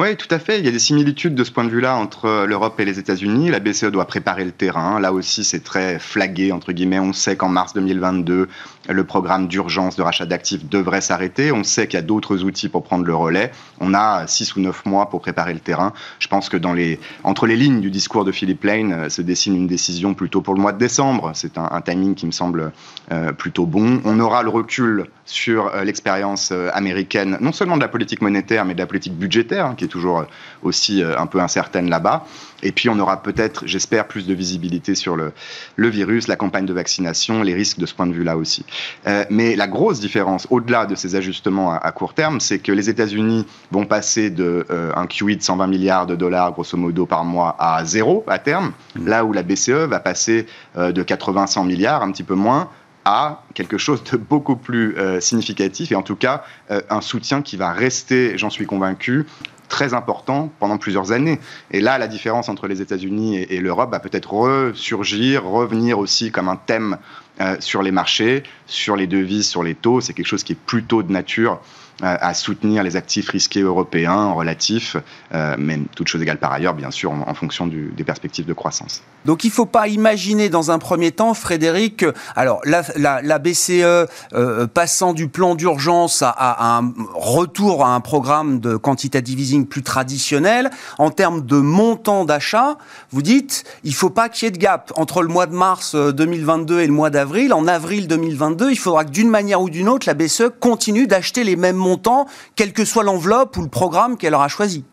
Oui, 0.00 0.16
tout 0.16 0.32
à 0.32 0.38
fait. 0.38 0.60
Il 0.60 0.64
y 0.64 0.68
a 0.68 0.70
des 0.70 0.78
similitudes 0.78 1.34
de 1.34 1.42
ce 1.42 1.50
point 1.50 1.64
de 1.64 1.70
vue-là 1.70 1.96
entre 1.96 2.46
l'Europe 2.46 2.78
et 2.78 2.84
les 2.84 3.00
États-Unis. 3.00 3.50
La 3.50 3.58
BCE 3.58 3.86
doit 3.86 4.06
préparer 4.06 4.44
le 4.44 4.52
terrain. 4.52 5.00
Là 5.00 5.12
aussi, 5.12 5.42
c'est 5.42 5.64
très 5.64 5.98
flagué, 5.98 6.52
entre 6.52 6.70
guillemets. 6.70 7.00
On 7.00 7.12
sait 7.12 7.34
qu'en 7.34 7.48
mars 7.48 7.74
2022, 7.74 8.48
le 8.88 9.04
programme 9.04 9.48
d'urgence 9.48 9.96
de 9.96 10.02
rachat 10.02 10.24
d'actifs 10.24 10.64
devrait 10.68 11.00
s'arrêter. 11.00 11.50
On 11.50 11.64
sait 11.64 11.88
qu'il 11.88 11.96
y 11.96 12.02
a 12.02 12.06
d'autres 12.06 12.44
outils 12.44 12.68
pour 12.68 12.84
prendre 12.84 13.04
le 13.04 13.14
relais. 13.14 13.50
On 13.80 13.92
a 13.92 14.28
six 14.28 14.54
ou 14.54 14.60
neuf 14.60 14.86
mois 14.86 15.10
pour 15.10 15.20
préparer 15.20 15.52
le 15.52 15.58
terrain. 15.58 15.92
Je 16.20 16.28
pense 16.28 16.48
que 16.48 16.56
dans 16.56 16.74
les, 16.74 17.00
entre 17.24 17.48
les 17.48 17.56
lignes 17.56 17.80
du 17.80 17.90
discours 17.90 18.24
de 18.24 18.30
Philippe 18.30 18.62
Lane 18.62 18.92
euh, 18.92 19.08
se 19.08 19.20
dessine 19.20 19.56
une 19.56 19.66
décision 19.66 20.14
plutôt 20.14 20.42
pour 20.42 20.54
le 20.54 20.60
mois 20.60 20.72
de 20.72 20.78
décembre. 20.78 21.32
C'est 21.34 21.58
un, 21.58 21.80
timing 21.80 22.14
qui 22.14 22.26
me 22.26 22.30
semble 22.30 22.70
euh, 23.10 23.32
plutôt 23.32 23.66
bon. 23.66 24.00
On 24.04 24.20
aura 24.20 24.44
le 24.44 24.48
recul 24.48 25.06
sur 25.24 25.70
l'expérience 25.84 26.52
américaine, 26.72 27.36
non 27.42 27.52
seulement 27.52 27.76
de 27.76 27.82
la 27.82 27.88
politique 27.88 28.22
monétaire, 28.22 28.64
mais 28.64 28.72
de 28.72 28.78
la 28.78 28.86
politique 28.86 29.14
budgétaire, 29.14 29.66
hein, 29.66 29.74
qui 29.76 29.87
est 29.88 29.92
toujours 29.92 30.24
aussi 30.62 31.02
un 31.02 31.26
peu 31.26 31.40
incertaine 31.40 31.88
là-bas. 31.90 32.24
Et 32.62 32.72
puis 32.72 32.88
on 32.88 32.98
aura 32.98 33.22
peut-être, 33.22 33.66
j'espère, 33.66 34.06
plus 34.06 34.26
de 34.26 34.34
visibilité 34.34 34.94
sur 34.94 35.16
le, 35.16 35.32
le, 35.76 35.88
virus, 35.88 36.28
la 36.28 36.36
campagne 36.36 36.66
de 36.66 36.72
vaccination, 36.72 37.42
les 37.42 37.54
risques 37.54 37.78
de 37.78 37.86
ce 37.86 37.94
point 37.94 38.06
de 38.06 38.12
vue-là 38.12 38.36
aussi. 38.36 38.64
Euh, 39.06 39.24
mais 39.30 39.56
la 39.56 39.68
grosse 39.68 40.00
différence, 40.00 40.46
au-delà 40.50 40.86
de 40.86 40.94
ces 40.94 41.14
ajustements 41.14 41.72
à, 41.72 41.92
court 41.92 42.14
terme, 42.14 42.40
c'est 42.40 42.58
que 42.58 42.72
les 42.72 42.90
États-Unis 42.90 43.46
vont 43.70 43.84
passer 43.84 44.30
de 44.30 44.66
euh, 44.70 44.92
un 44.96 45.06
QE 45.06 45.36
de 45.36 45.42
120 45.42 45.66
milliards 45.66 46.06
de 46.06 46.16
dollars, 46.16 46.52
grosso 46.52 46.76
modo, 46.76 47.06
par 47.06 47.24
mois 47.24 47.56
à 47.58 47.84
zéro 47.84 48.24
à 48.26 48.38
terme, 48.38 48.72
mmh. 48.96 49.06
là 49.06 49.24
où 49.24 49.32
la 49.32 49.42
BCE 49.42 49.70
va 49.70 50.00
passer 50.00 50.46
euh, 50.76 50.92
de 50.92 51.02
80-100 51.02 51.66
milliards, 51.66 52.02
un 52.02 52.10
petit 52.10 52.24
peu 52.24 52.34
moins, 52.34 52.70
à 53.04 53.42
quelque 53.54 53.78
chose 53.78 54.02
de 54.04 54.18
beaucoup 54.18 54.56
plus 54.56 54.94
significatif 55.20 55.92
et 55.92 55.94
en 55.94 56.02
tout 56.02 56.16
cas 56.16 56.42
un 56.68 57.00
soutien 57.00 57.40
qui 57.40 57.56
va 57.56 57.72
rester, 57.72 58.36
j'en 58.36 58.50
suis 58.50 58.66
convaincu, 58.66 59.24
très 59.68 59.94
important 59.94 60.50
pendant 60.58 60.78
plusieurs 60.78 61.12
années. 61.12 61.38
Et 61.70 61.80
là, 61.80 61.98
la 61.98 62.08
différence 62.08 62.48
entre 62.48 62.66
les 62.66 62.80
États-Unis 62.80 63.36
et, 63.38 63.60
l'Europe 63.60 63.90
va 63.90 64.00
peut-être 64.00 64.32
ressurgir, 64.32 65.44
revenir 65.44 65.98
aussi 65.98 66.30
comme 66.30 66.48
un 66.48 66.56
thème 66.56 66.98
euh, 67.40 67.56
sur 67.60 67.82
les 67.82 67.90
marchés, 67.90 68.42
sur 68.66 68.96
les 68.96 69.06
devises, 69.06 69.48
sur 69.48 69.62
les 69.62 69.74
taux. 69.74 70.00
C'est 70.00 70.12
quelque 70.12 70.26
chose 70.26 70.44
qui 70.44 70.52
est 70.52 70.58
plutôt 70.66 71.02
de 71.02 71.12
nature 71.12 71.60
euh, 72.04 72.16
à 72.20 72.32
soutenir 72.32 72.84
les 72.84 72.94
actifs 72.94 73.28
risqués 73.28 73.62
européens 73.62 74.30
relatifs, 74.30 74.96
euh, 75.34 75.56
même 75.58 75.86
toutes 75.96 76.06
choses 76.06 76.22
égales 76.22 76.38
par 76.38 76.52
ailleurs, 76.52 76.74
bien 76.74 76.92
sûr, 76.92 77.10
en, 77.10 77.34
fonction 77.34 77.66
des 77.66 78.04
perspectives 78.04 78.46
de 78.46 78.52
croissance. 78.52 79.02
Donc 79.24 79.42
il 79.42 79.48
ne 79.48 79.52
faut 79.52 79.66
pas 79.66 79.88
imaginer 79.88 80.48
dans 80.48 80.70
un 80.70 80.78
premier 80.78 81.10
temps, 81.10 81.34
Frédéric, 81.34 82.04
alors 82.36 82.60
la, 82.64 83.38
BCE 83.40 83.70
euh, 83.80 84.66
passant 84.72 85.12
du 85.12 85.26
plan 85.26 85.56
d'urgence 85.56 86.22
à, 86.22 86.78
un 86.78 86.92
retour 87.14 87.84
à 87.84 87.88
un 87.96 88.00
programme 88.00 88.60
de 88.60 88.76
quantitative 88.76 89.40
easing 89.40 89.66
plus 89.66 89.82
traditionnel, 89.82 90.70
en 90.98 91.10
termes 91.10 91.44
de 91.44 91.56
montant 91.56 92.24
d'achat, 92.24 92.78
vous 93.10 93.22
dites, 93.22 93.64
il 93.82 93.90
ne 93.90 93.96
faut 93.96 94.10
pas 94.10 94.28
qu'il 94.28 94.46
y 94.46 94.48
ait 94.48 94.52
de 94.52 94.58
gap 94.58 94.92
entre 94.94 95.22
le 95.22 95.28
mois 95.28 95.46
de 95.46 95.54
mars 95.54 95.96
2022 95.96 96.80
et 96.80 96.86
le 96.86 96.92
mois 96.92 97.10
d'avril. 97.10 97.52
En 97.52 97.66
avril 97.66 98.06
2022, 98.06 98.70
il 98.70 98.78
faudra 98.78 99.04
que 99.04 99.10
d'une 99.10 99.30
manière 99.30 99.60
ou 99.60 99.68
d'une 99.68 99.88
autre, 99.88 100.06
la 100.06 100.14
BCE 100.14 100.50
continue 100.60 101.08
d'acheter 101.08 101.42
les 101.42 101.56
mêmes 101.56 101.74
montants 101.76 101.87
montant, 101.88 102.26
quelle 102.54 102.72
que 102.72 102.84
soit 102.84 103.04
l'enveloppe 103.04 103.56
ou 103.56 103.62
le 103.62 103.68
programme 103.68 104.16
qu'elle 104.16 104.34
aura 104.34 104.48
choisi. 104.48 104.84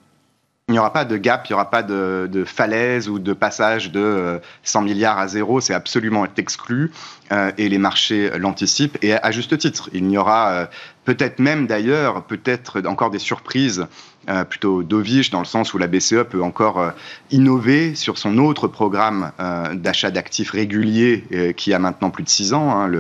Il 0.68 0.72
n'y 0.72 0.80
aura 0.80 0.92
pas 0.92 1.06
de 1.06 1.16
gap, 1.16 1.46
il 1.48 1.52
n'y 1.52 1.54
aura 1.54 1.70
pas 1.70 1.84
de, 1.84 2.44
falaise 2.44 3.08
ou 3.08 3.20
de 3.20 3.34
passage 3.34 3.92
de 3.92 4.42
100 4.64 4.82
euh, 4.82 4.84
milliards 4.84 5.20
à 5.20 5.28
zéro, 5.28 5.62
c'est 5.62 5.76
absolument 5.76 6.26
exclu 6.38 6.92
euh, 7.32 7.52
et 7.60 7.70
les 7.70 7.78
marchés 7.78 8.32
l'anticipent 8.40 8.98
et 9.04 9.14
à 9.14 9.30
juste 9.30 9.56
titre. 9.60 9.92
Il 9.94 10.08
n'y 10.08 10.18
aura 10.18 10.50
euh, 10.50 10.66
peut-être 11.04 11.38
même 11.38 11.68
d'ailleurs, 11.68 12.24
peut-être 12.24 12.82
encore 12.88 13.12
des 13.12 13.20
surprises 13.20 13.86
euh, 14.28 14.44
plutôt 14.44 14.82
dovish 14.82 15.30
dans 15.30 15.40
le 15.40 15.46
sens 15.46 15.76
où 15.76 15.78
la 15.78 15.86
BCE 15.86 16.24
peut 16.28 16.42
encore 16.42 16.80
euh, 16.80 16.90
innover 17.30 17.94
sur 17.94 18.18
son 18.18 18.40
autre 18.40 18.68
programme 18.68 19.32
euh, 19.40 19.76
d'achat 19.76 20.10
d'actifs 20.10 20.50
réguliers 20.50 21.54
qui 21.56 21.74
a 21.74 21.80
maintenant 21.80 22.10
plus 22.10 22.24
de 22.24 22.30
six 22.30 22.54
ans, 22.54 22.72
hein, 22.72 22.92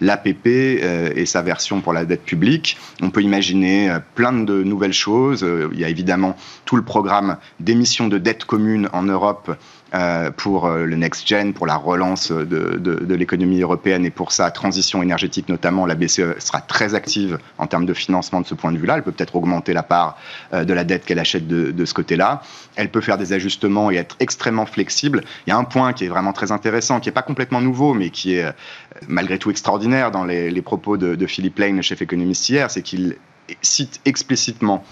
l'APP 0.00 0.46
et 0.46 1.26
sa 1.26 1.42
version 1.42 1.80
pour 1.80 1.92
la 1.92 2.04
dette 2.04 2.24
publique. 2.24 2.78
On 3.02 3.10
peut 3.10 3.22
imaginer 3.22 3.94
plein 4.14 4.32
de 4.32 4.62
nouvelles 4.62 4.92
choses. 4.92 5.46
Il 5.72 5.78
y 5.78 5.84
a 5.84 5.88
évidemment 5.88 6.36
tout 6.64 6.76
le 6.76 6.82
programme 6.82 7.36
d'émission 7.60 8.08
de 8.08 8.18
dette 8.18 8.44
commune 8.44 8.88
en 8.92 9.02
Europe 9.02 9.56
pour 10.36 10.68
le 10.68 10.96
next 10.96 11.26
gen, 11.26 11.52
pour 11.52 11.66
la 11.66 11.76
relance 11.76 12.30
de, 12.30 12.44
de, 12.78 13.14
l'économie 13.14 13.60
européenne 13.60 14.04
et 14.04 14.10
pour 14.10 14.32
sa 14.32 14.50
transition 14.50 15.02
énergétique 15.02 15.48
notamment, 15.48 15.86
la 15.86 15.94
BCE 15.94 16.38
sera 16.38 16.60
très 16.60 16.94
active 16.94 17.38
en 17.58 17.66
termes 17.66 17.86
de 17.86 17.94
financement 17.94 18.40
de 18.40 18.46
ce 18.46 18.54
point 18.54 18.72
de 18.72 18.78
vue-là. 18.78 18.96
Elle 18.96 19.02
peut 19.02 19.12
peut-être 19.12 19.36
augmenter 19.36 19.72
la 19.72 19.82
part 19.82 20.16
de 20.52 20.72
la 20.72 20.84
dette 20.84 21.04
qu'elle 21.04 21.18
achète 21.18 21.46
de, 21.46 21.70
de 21.70 21.84
ce 21.84 21.94
côté-là. 21.94 22.42
Elle 22.76 22.90
peut 22.90 23.00
faire 23.00 23.18
des 23.18 23.32
ajustements 23.32 23.90
et 23.90 23.96
être 23.96 24.16
extrêmement 24.20 24.66
flexible. 24.66 25.22
Il 25.46 25.50
y 25.50 25.52
a 25.52 25.56
un 25.56 25.64
point 25.64 25.92
qui 25.92 26.04
est 26.04 26.08
vraiment 26.08 26.32
très 26.32 26.52
intéressant, 26.52 27.00
qui 27.00 27.08
n'est 27.08 27.14
pas 27.14 27.22
complètement 27.22 27.60
nouveau, 27.60 27.94
mais 27.94 28.10
qui 28.10 28.34
est 28.34 28.46
malgré 29.08 29.38
tout 29.38 29.50
extraordinaire 29.50 30.10
dans 30.10 30.24
les, 30.24 30.50
les 30.50 30.62
propos 30.62 30.96
de, 30.96 31.14
de 31.14 31.26
Philippe 31.26 31.58
Lane, 31.58 31.76
le 31.76 31.82
chef 31.82 32.02
économiste 32.02 32.48
hier, 32.48 32.70
c'est 32.70 32.82
qu'il 32.82 33.16
cite 33.62 34.00
explicitement 34.04 34.84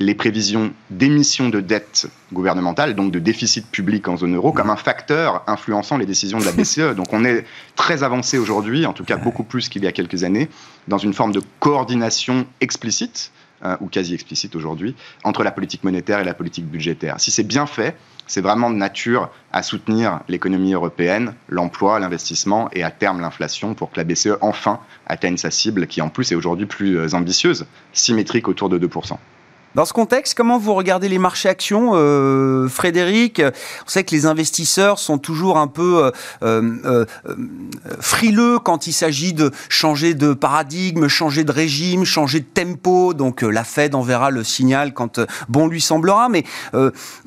les 0.00 0.14
prévisions 0.14 0.72
d'émission 0.90 1.48
de 1.48 1.60
dette 1.60 2.08
gouvernementale, 2.32 2.94
donc 2.94 3.12
de 3.12 3.20
déficit 3.20 3.66
public 3.70 4.08
en 4.08 4.16
zone 4.16 4.34
euro, 4.34 4.52
comme 4.52 4.70
un 4.70 4.76
facteur 4.76 5.44
influençant 5.46 5.96
les 5.96 6.06
décisions 6.06 6.38
de 6.38 6.44
la 6.44 6.52
BCE. 6.52 6.94
Donc 6.96 7.12
on 7.12 7.24
est 7.24 7.44
très 7.76 8.02
avancé 8.02 8.38
aujourd'hui, 8.38 8.86
en 8.86 8.92
tout 8.92 9.04
cas 9.04 9.16
beaucoup 9.16 9.44
plus 9.44 9.68
qu'il 9.68 9.84
y 9.84 9.86
a 9.86 9.92
quelques 9.92 10.24
années, 10.24 10.48
dans 10.88 10.98
une 10.98 11.14
forme 11.14 11.32
de 11.32 11.40
coordination 11.60 12.46
explicite, 12.60 13.30
euh, 13.64 13.76
ou 13.80 13.88
quasi 13.88 14.14
explicite 14.14 14.56
aujourd'hui, 14.56 14.94
entre 15.22 15.42
la 15.42 15.50
politique 15.50 15.84
monétaire 15.84 16.20
et 16.20 16.24
la 16.24 16.34
politique 16.34 16.66
budgétaire. 16.66 17.20
Si 17.20 17.30
c'est 17.30 17.44
bien 17.44 17.66
fait, 17.66 17.96
c'est 18.26 18.40
vraiment 18.40 18.70
de 18.70 18.76
nature 18.76 19.30
à 19.52 19.62
soutenir 19.62 20.20
l'économie 20.28 20.72
européenne, 20.72 21.34
l'emploi, 21.48 21.98
l'investissement 21.98 22.68
et 22.72 22.82
à 22.82 22.90
terme 22.90 23.20
l'inflation 23.20 23.74
pour 23.74 23.90
que 23.90 23.96
la 23.98 24.04
BCE 24.04 24.38
enfin 24.40 24.80
atteigne 25.06 25.36
sa 25.36 25.50
cible 25.50 25.86
qui 25.86 26.00
en 26.00 26.08
plus 26.08 26.32
est 26.32 26.34
aujourd'hui 26.34 26.66
plus 26.66 26.96
euh, 26.96 27.14
ambitieuse, 27.14 27.66
symétrique 27.92 28.48
autour 28.48 28.68
de 28.68 28.78
2%. 28.78 29.16
Dans 29.74 29.84
ce 29.84 29.92
contexte, 29.92 30.34
comment 30.36 30.56
vous 30.56 30.72
regardez 30.72 31.08
les 31.08 31.18
marchés 31.18 31.48
actions, 31.48 31.94
euh, 31.94 32.68
Frédéric? 32.68 33.42
On 33.44 33.88
sait 33.88 34.04
que 34.04 34.14
les 34.14 34.24
investisseurs 34.24 35.00
sont 35.00 35.18
toujours 35.18 35.58
un 35.58 35.66
peu 35.66 36.12
euh, 36.44 36.62
euh, 36.84 37.04
frileux 37.98 38.60
quand 38.60 38.86
il 38.86 38.92
s'agit 38.92 39.32
de 39.32 39.50
changer 39.68 40.14
de 40.14 40.32
paradigme, 40.32 41.08
changer 41.08 41.42
de 41.42 41.50
régime, 41.50 42.04
changer 42.04 42.38
de 42.38 42.44
tempo. 42.44 43.14
Donc 43.14 43.42
la 43.42 43.64
Fed 43.64 43.96
enverra 43.96 44.30
le 44.30 44.44
signal 44.44 44.94
quand 44.94 45.18
bon 45.48 45.66
lui 45.66 45.80
semblera. 45.80 46.28
Mais 46.28 46.44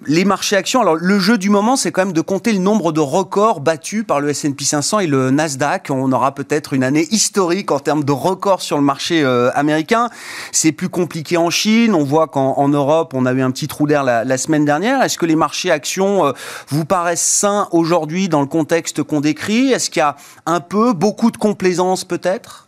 les 0.05 0.23
marchés 0.23 0.55
actions, 0.55 0.79
alors 0.79 0.95
le 0.95 1.19
jeu 1.19 1.37
du 1.37 1.49
moment, 1.49 1.75
c'est 1.75 1.91
quand 1.91 2.05
même 2.05 2.13
de 2.13 2.21
compter 2.21 2.53
le 2.53 2.59
nombre 2.59 2.93
de 2.93 3.01
records 3.01 3.59
battus 3.59 4.05
par 4.07 4.21
le 4.21 4.29
S&P 4.29 4.63
500 4.63 4.99
et 4.99 5.07
le 5.07 5.31
Nasdaq. 5.31 5.89
On 5.89 6.13
aura 6.13 6.33
peut-être 6.33 6.71
une 6.71 6.85
année 6.85 7.07
historique 7.11 7.71
en 7.71 7.79
termes 7.79 8.05
de 8.05 8.13
records 8.13 8.61
sur 8.61 8.77
le 8.77 8.83
marché 8.83 9.25
américain. 9.53 10.09
C'est 10.53 10.71
plus 10.71 10.87
compliqué 10.87 11.35
en 11.35 11.49
Chine. 11.49 11.93
On 11.93 12.05
voit 12.05 12.27
en, 12.37 12.67
Europe, 12.69 13.13
on 13.13 13.25
a 13.25 13.33
eu 13.33 13.41
un 13.41 13.51
petit 13.51 13.67
trou 13.67 13.87
d'air 13.87 14.03
la, 14.03 14.37
semaine 14.37 14.65
dernière. 14.65 15.01
Est-ce 15.01 15.17
que 15.17 15.25
les 15.25 15.35
marchés 15.35 15.71
actions 15.71 16.25
euh, 16.25 16.31
vous 16.69 16.85
paraissent 16.85 17.21
sains 17.21 17.67
aujourd'hui 17.71 18.29
dans 18.29 18.41
le 18.41 18.47
contexte 18.47 19.03
qu'on 19.03 19.21
décrit? 19.21 19.71
Est-ce 19.71 19.89
qu'il 19.89 19.99
y 19.99 20.03
a 20.03 20.15
un 20.45 20.59
peu, 20.59 20.93
beaucoup 20.93 21.31
de 21.31 21.37
complaisance 21.37 22.03
peut-être? 22.03 22.66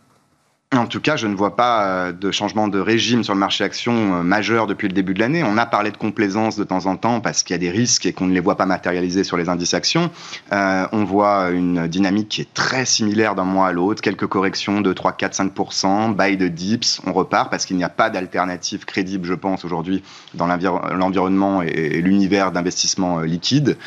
En 0.77 0.85
tout 0.85 1.01
cas, 1.01 1.15
je 1.15 1.25
ne 1.25 1.33
vois 1.33 1.55
pas 1.55 1.87
euh, 1.87 2.11
de 2.11 2.29
changement 2.29 2.67
de 2.67 2.79
régime 2.79 3.23
sur 3.23 3.33
le 3.33 3.39
marché 3.39 3.63
action 3.63 4.19
euh, 4.19 4.21
majeur 4.21 4.67
depuis 4.67 4.87
le 4.87 4.93
début 4.93 5.15
de 5.15 5.19
l'année. 5.19 5.43
On 5.43 5.57
a 5.57 5.65
parlé 5.65 5.89
de 5.89 5.97
complaisance 5.97 6.57
de 6.57 6.63
temps 6.63 6.85
en 6.85 6.95
temps 6.95 7.21
parce 7.21 7.41
qu'il 7.41 7.55
y 7.55 7.57
a 7.57 7.57
des 7.57 7.71
risques 7.71 8.05
et 8.05 8.13
qu'on 8.13 8.27
ne 8.27 8.33
les 8.35 8.39
voit 8.39 8.55
pas 8.55 8.67
matérialisés 8.67 9.23
sur 9.23 9.35
les 9.35 9.49
indices 9.49 9.73
actions. 9.73 10.11
Euh, 10.51 10.85
on 10.91 11.05
voit 11.05 11.49
une 11.49 11.87
dynamique 11.87 12.29
qui 12.29 12.41
est 12.41 12.53
très 12.53 12.85
similaire 12.85 13.33
d'un 13.33 13.45
mois 13.45 13.69
à 13.69 13.71
l'autre, 13.71 14.03
quelques 14.03 14.27
corrections 14.27 14.81
de 14.81 14.93
3, 14.93 15.13
4, 15.13 15.43
5%, 15.43 16.15
buy 16.15 16.37
de 16.37 16.47
dips, 16.47 17.01
on 17.07 17.13
repart 17.13 17.49
parce 17.49 17.65
qu'il 17.65 17.75
n'y 17.75 17.83
a 17.83 17.89
pas 17.89 18.11
d'alternative 18.11 18.85
crédible, 18.85 19.25
je 19.25 19.33
pense, 19.33 19.65
aujourd'hui 19.65 20.03
dans 20.35 20.45
l'environnement 20.45 21.63
et 21.63 21.99
l'univers 22.01 22.51
d'investissement 22.51 23.21
liquide 23.21 23.77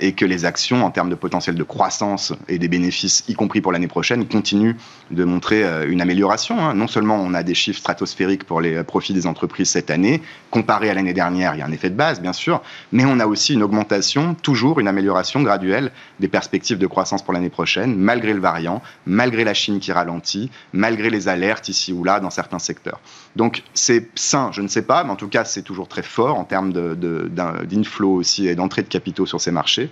et 0.00 0.12
que 0.12 0.24
les 0.24 0.44
actions, 0.44 0.84
en 0.84 0.90
termes 0.90 1.10
de 1.10 1.14
potentiel 1.16 1.56
de 1.56 1.62
croissance 1.64 2.32
et 2.48 2.58
des 2.58 2.68
bénéfices, 2.68 3.24
y 3.26 3.34
compris 3.34 3.60
pour 3.60 3.72
l'année 3.72 3.88
prochaine, 3.88 4.26
continuent 4.26 4.76
de 5.10 5.24
montrer 5.24 5.64
une 5.88 6.00
amélioration 6.00 6.27
Hein. 6.30 6.74
Non 6.74 6.86
seulement 6.86 7.16
on 7.16 7.34
a 7.34 7.42
des 7.42 7.54
chiffres 7.54 7.78
stratosphériques 7.78 8.44
pour 8.44 8.60
les 8.60 8.82
profits 8.82 9.14
des 9.14 9.26
entreprises 9.26 9.70
cette 9.70 9.90
année, 9.90 10.22
comparé 10.50 10.90
à 10.90 10.94
l'année 10.94 11.14
dernière, 11.14 11.54
il 11.54 11.58
y 11.58 11.62
a 11.62 11.66
un 11.66 11.72
effet 11.72 11.90
de 11.90 11.94
base, 11.94 12.20
bien 12.20 12.32
sûr, 12.32 12.62
mais 12.92 13.04
on 13.04 13.18
a 13.20 13.26
aussi 13.26 13.54
une 13.54 13.62
augmentation, 13.62 14.34
toujours 14.34 14.80
une 14.80 14.88
amélioration 14.88 15.42
graduelle 15.42 15.90
des 16.20 16.28
perspectives 16.28 16.78
de 16.78 16.86
croissance 16.86 17.22
pour 17.22 17.32
l'année 17.32 17.48
prochaine, 17.48 17.96
malgré 17.96 18.34
le 18.34 18.40
variant, 18.40 18.82
malgré 19.06 19.44
la 19.44 19.54
Chine 19.54 19.80
qui 19.80 19.92
ralentit, 19.92 20.50
malgré 20.72 21.10
les 21.10 21.28
alertes 21.28 21.68
ici 21.68 21.92
ou 21.92 22.04
là 22.04 22.20
dans 22.20 22.30
certains 22.30 22.58
secteurs. 22.58 23.00
Donc 23.36 23.62
c'est 23.74 24.08
sain, 24.14 24.50
je 24.52 24.62
ne 24.62 24.68
sais 24.68 24.82
pas, 24.82 25.04
mais 25.04 25.10
en 25.10 25.16
tout 25.16 25.28
cas 25.28 25.44
c'est 25.44 25.62
toujours 25.62 25.88
très 25.88 26.02
fort 26.02 26.38
en 26.38 26.44
termes 26.44 26.72
d'inflow 26.72 28.14
aussi 28.14 28.48
et 28.48 28.54
d'entrée 28.54 28.82
de 28.82 28.88
capitaux 28.88 29.26
sur 29.26 29.40
ces 29.40 29.50
marchés. 29.50 29.90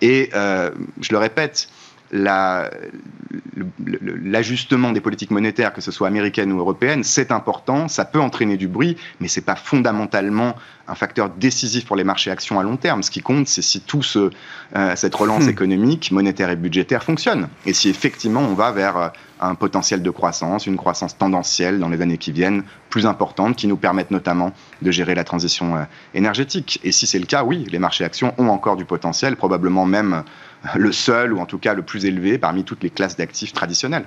Et 0.00 0.30
euh, 0.34 0.70
je 1.00 1.12
le 1.12 1.18
répète, 1.18 1.68
l'ajustement 4.24 4.92
des 4.92 5.00
politiques 5.00 5.30
monétaires, 5.30 5.72
que 5.72 5.80
ce 5.80 5.90
soit 5.90 6.08
américaines 6.08 6.52
ou 6.52 6.58
européennes, 6.58 7.04
c'est 7.04 7.32
important, 7.32 7.88
ça 7.88 8.04
peut 8.04 8.20
entraîner 8.20 8.56
du 8.56 8.68
bruit, 8.68 8.96
mais 9.20 9.28
ce 9.28 9.40
n'est 9.40 9.44
pas 9.44 9.56
fondamentalement 9.56 10.54
un 10.88 10.94
facteur 10.94 11.28
décisif 11.28 11.84
pour 11.84 11.96
les 11.96 12.04
marchés 12.04 12.30
actions 12.30 12.58
à 12.58 12.62
long 12.62 12.76
terme. 12.76 13.02
Ce 13.02 13.10
qui 13.10 13.20
compte, 13.20 13.46
c'est 13.46 13.62
si 13.62 13.80
tout 13.80 14.02
ce, 14.02 14.30
euh, 14.74 14.96
cette 14.96 15.14
relance 15.14 15.44
hmm. 15.44 15.50
économique, 15.50 16.10
monétaire 16.12 16.50
et 16.50 16.56
budgétaire 16.56 17.04
fonctionne. 17.04 17.48
Et 17.66 17.74
si 17.74 17.90
effectivement 17.90 18.40
on 18.40 18.54
va 18.54 18.72
vers 18.72 18.96
euh, 18.96 19.08
un 19.40 19.54
potentiel 19.54 20.02
de 20.02 20.10
croissance, 20.10 20.66
une 20.66 20.76
croissance 20.76 21.16
tendancielle 21.16 21.78
dans 21.78 21.90
les 21.90 22.00
années 22.00 22.18
qui 22.18 22.32
viennent, 22.32 22.64
plus 22.88 23.06
importante, 23.06 23.56
qui 23.56 23.66
nous 23.66 23.76
permettent 23.76 24.10
notamment 24.10 24.52
de 24.80 24.90
gérer 24.90 25.14
la 25.14 25.24
transition 25.24 25.76
euh, 25.76 25.84
énergétique. 26.14 26.80
Et 26.84 26.92
si 26.92 27.06
c'est 27.06 27.18
le 27.18 27.26
cas, 27.26 27.44
oui, 27.44 27.66
les 27.70 27.78
marchés 27.78 28.04
actions 28.04 28.34
ont 28.38 28.48
encore 28.48 28.76
du 28.76 28.86
potentiel, 28.86 29.36
probablement 29.36 29.84
même 29.84 30.24
le 30.74 30.92
seul, 30.92 31.32
ou 31.32 31.38
en 31.38 31.46
tout 31.46 31.58
cas 31.58 31.74
le 31.74 31.82
plus 31.82 32.04
élevé 32.04 32.38
parmi 32.38 32.64
toutes 32.64 32.82
les 32.82 32.90
classes 32.90 33.16
d'actifs 33.16 33.52
traditionnelles. 33.52 34.06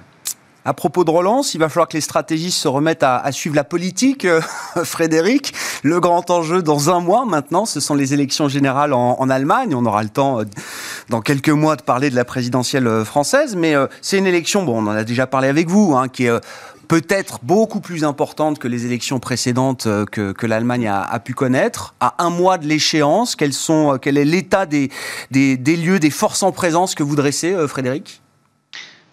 À 0.64 0.76
propos 0.76 1.04
de 1.04 1.10
relance, 1.10 1.56
il 1.56 1.58
va 1.58 1.70
falloir 1.70 1.88
que 1.88 1.98
les 1.98 2.02
stratégistes 2.02 2.60
se 2.60 2.68
remettent 2.68 3.02
à, 3.02 3.32
suivre 3.32 3.56
la 3.56 3.64
politique. 3.64 4.26
Euh, 4.26 4.42
Frédéric, 4.84 5.56
le 5.82 6.00
grand 6.00 6.30
enjeu 6.30 6.62
dans 6.62 6.92
un 6.92 7.00
mois 7.00 7.26
maintenant, 7.26 7.66
ce 7.66 7.80
sont 7.80 7.96
les 7.96 8.14
élections 8.14 8.48
générales 8.48 8.94
en, 8.94 9.30
Allemagne. 9.32 9.74
On 9.74 9.86
aura 9.86 10.04
le 10.04 10.10
temps 10.10 10.40
euh, 10.42 10.44
dans 11.10 11.22
quelques 11.22 11.50
mois 11.50 11.78
de 11.78 11.82
parler 11.82 12.12
de 12.12 12.16
la 12.16 12.26
présidentielle 12.26 12.86
euh, 12.86 13.04
française, 13.04 13.56
mais 13.56 13.74
c'est 14.02 14.20
une 14.20 14.28
élection, 14.28 14.64
bon, 14.64 14.84
on 14.84 14.88
en 14.88 14.92
a 14.92 15.04
déjà 15.04 15.26
parlé 15.26 15.48
avec 15.48 15.68
vous, 15.68 15.96
hein, 15.96 16.10
qui 16.10 16.26
est 16.26 16.42
peut-être 16.88 17.40
beaucoup 17.44 17.80
plus 17.80 18.04
importante 18.04 18.60
que 18.60 18.68
les 18.68 18.86
élections 18.86 19.20
précédentes 19.20 19.88
que, 20.12 20.46
l'Allemagne 20.46 20.88
a, 20.88 21.20
pu 21.20 21.34
connaître. 21.34 21.96
À 22.00 22.24
un 22.24 22.30
mois 22.30 22.58
de 22.58 22.68
l'échéance, 22.68 23.36
sont, 23.54 23.98
quel 24.02 24.18
est 24.18 24.26
l'état 24.26 24.66
des, 24.66 24.90
des, 25.32 25.58
des 25.58 25.78
lieux, 25.78 26.00
des 26.00 26.10
forces 26.10 26.44
en 26.44 26.52
présence 26.52 26.96
que 26.96 27.04
vous 27.04 27.16
dressez, 27.16 27.56
Frédéric? 27.68 28.21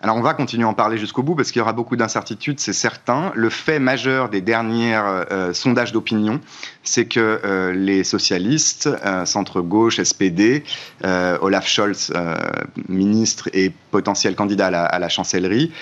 Alors 0.00 0.16
on 0.16 0.20
va 0.20 0.32
continuer 0.32 0.62
à 0.62 0.68
en 0.68 0.74
parler 0.74 0.96
jusqu'au 0.96 1.24
bout 1.24 1.34
parce 1.34 1.50
qu'il 1.50 1.58
y 1.58 1.62
aura 1.62 1.72
beaucoup 1.72 1.96
d'incertitudes, 1.96 2.60
c'est 2.60 2.72
certain. 2.72 3.32
Le 3.34 3.50
fait 3.50 3.80
majeur 3.80 4.28
des 4.28 4.40
derniers 4.40 4.94
euh, 4.94 5.52
sondages 5.52 5.90
d'opinion, 5.90 6.40
c'est 6.84 7.06
que 7.06 7.40
euh, 7.44 7.72
les 7.72 8.04
socialistes, 8.04 8.88
euh, 9.04 9.24
centre-gauche, 9.24 10.00
SPD, 10.00 10.62
Olaf 11.02 11.66
Scholz, 11.66 12.12
ministre 12.88 13.48
et 13.52 13.72
potentiel 13.90 14.36
candidat 14.36 14.66
à 14.66 14.98
la 14.98 15.08
chancellerie, 15.08 15.72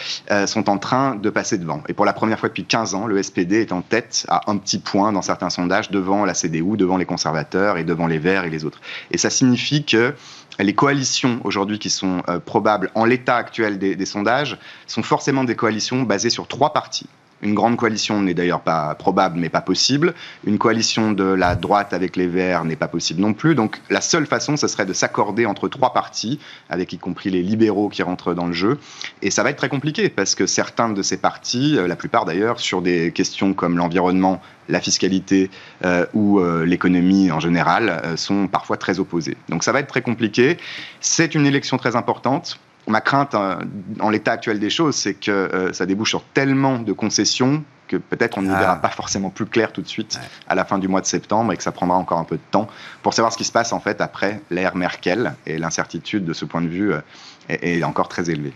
sont 0.46 0.70
en 0.70 0.78
train 0.78 1.14
de 1.14 1.30
passer 1.30 1.58
devant. 1.58 1.82
Et 1.88 1.92
pour 1.92 2.04
la 2.04 2.12
première 2.12 2.38
fois 2.38 2.48
depuis 2.48 2.64
15 2.64 2.94
ans, 2.94 3.06
le 3.06 3.22
SPD 3.22 3.60
est 3.60 3.72
en 3.72 3.82
tête 3.82 4.24
à 4.28 4.50
un 4.50 4.56
petit 4.56 4.78
point 4.78 5.12
dans 5.12 5.22
certains 5.22 5.50
sondages 5.50 5.90
devant 5.90 6.24
la 6.24 6.34
CDU, 6.34 6.76
devant 6.76 6.96
les 6.96 7.04
conservateurs 7.04 7.76
et 7.76 7.84
devant 7.84 8.06
les 8.06 8.18
Verts 8.18 8.44
et 8.44 8.50
les 8.50 8.64
autres. 8.64 8.80
Et 9.10 9.18
ça 9.18 9.30
signifie 9.30 9.84
que 9.84 10.14
les 10.58 10.74
coalitions 10.74 11.40
aujourd'hui 11.44 11.78
qui 11.78 11.90
sont 11.90 12.22
euh, 12.28 12.38
probables 12.38 12.90
en 12.94 13.04
l'état 13.04 13.36
actuel 13.36 13.78
des, 13.78 14.06
sondages 14.06 14.58
sont 14.86 15.02
forcément 15.02 15.44
des 15.44 15.56
coalitions 15.56 16.02
basées 16.02 16.30
sur 16.30 16.48
trois 16.48 16.72
partis. 16.72 17.06
Une 17.42 17.54
grande 17.54 17.76
coalition 17.76 18.22
n'est 18.22 18.34
d'ailleurs 18.34 18.62
pas 18.62 18.94
probable, 18.94 19.38
mais 19.38 19.48
pas 19.48 19.60
possible. 19.60 20.14
Une 20.46 20.58
coalition 20.58 21.12
de 21.12 21.24
la 21.24 21.54
droite 21.54 21.92
avec 21.92 22.16
les 22.16 22.26
Verts 22.26 22.64
n'est 22.64 22.76
pas 22.76 22.88
possible 22.88 23.20
non 23.20 23.34
plus. 23.34 23.54
Donc 23.54 23.80
la 23.90 24.00
seule 24.00 24.26
façon, 24.26 24.56
ce 24.56 24.68
serait 24.68 24.86
de 24.86 24.92
s'accorder 24.92 25.44
entre 25.44 25.68
trois 25.68 25.92
partis, 25.92 26.40
avec 26.70 26.92
y 26.92 26.98
compris 26.98 27.30
les 27.30 27.42
libéraux 27.42 27.88
qui 27.88 28.02
rentrent 28.02 28.32
dans 28.32 28.46
le 28.46 28.52
jeu. 28.52 28.78
Et 29.20 29.30
ça 29.30 29.42
va 29.42 29.50
être 29.50 29.58
très 29.58 29.68
compliqué, 29.68 30.08
parce 30.08 30.34
que 30.34 30.46
certains 30.46 30.88
de 30.88 31.02
ces 31.02 31.18
partis, 31.18 31.76
euh, 31.76 31.86
la 31.86 31.96
plupart 31.96 32.24
d'ailleurs, 32.24 32.58
sur 32.58 32.80
des 32.80 33.12
questions 33.12 33.52
comme 33.52 33.76
l'environnement, 33.76 34.40
la 34.68 34.80
fiscalité 34.80 35.50
euh, 35.84 36.06
ou 36.14 36.40
euh, 36.40 36.64
l'économie 36.64 37.30
en 37.30 37.40
général, 37.40 38.02
sont 38.16 38.46
parfois 38.48 38.76
très 38.76 38.98
opposés. 38.98 39.36
Donc 39.48 39.62
ça 39.62 39.72
va 39.72 39.80
être 39.80 39.88
très 39.88 40.02
compliqué. 40.02 40.56
C'est 41.00 41.34
une 41.34 41.46
élection 41.46 41.76
très 41.76 41.96
importante 41.96 42.58
ma 42.86 43.00
crainte 43.00 43.34
euh, 43.34 43.56
en 44.00 44.10
l'état 44.10 44.32
actuel 44.32 44.58
des 44.58 44.70
choses, 44.70 44.94
c'est 44.94 45.14
que 45.14 45.30
euh, 45.30 45.72
ça 45.72 45.86
débouche 45.86 46.10
sur 46.10 46.24
tellement 46.24 46.78
de 46.78 46.92
concessions 46.92 47.64
que 47.88 47.96
peut-être 47.96 48.38
on 48.38 48.42
n'y 48.42 48.48
verra 48.48 48.72
ah. 48.72 48.76
pas 48.76 48.88
forcément 48.88 49.30
plus 49.30 49.46
clair 49.46 49.72
tout 49.72 49.82
de 49.82 49.88
suite 49.88 50.18
à 50.48 50.54
la 50.54 50.64
fin 50.64 50.78
du 50.78 50.88
mois 50.88 51.00
de 51.00 51.06
septembre 51.06 51.52
et 51.52 51.56
que 51.56 51.62
ça 51.62 51.72
prendra 51.72 51.96
encore 51.96 52.18
un 52.18 52.24
peu 52.24 52.36
de 52.36 52.42
temps 52.50 52.68
pour 53.02 53.14
savoir 53.14 53.32
ce 53.32 53.38
qui 53.38 53.44
se 53.44 53.52
passe 53.52 53.72
en 53.72 53.80
fait 53.80 54.00
après 54.00 54.40
l'ère 54.50 54.76
Merkel 54.76 55.34
et 55.46 55.58
l'incertitude 55.58 56.24
de 56.24 56.32
ce 56.32 56.44
point 56.44 56.62
de 56.62 56.68
vue 56.68 56.92
euh, 56.92 57.00
est, 57.48 57.82
encore 57.84 58.08
très 58.08 58.28
élevée 58.28 58.52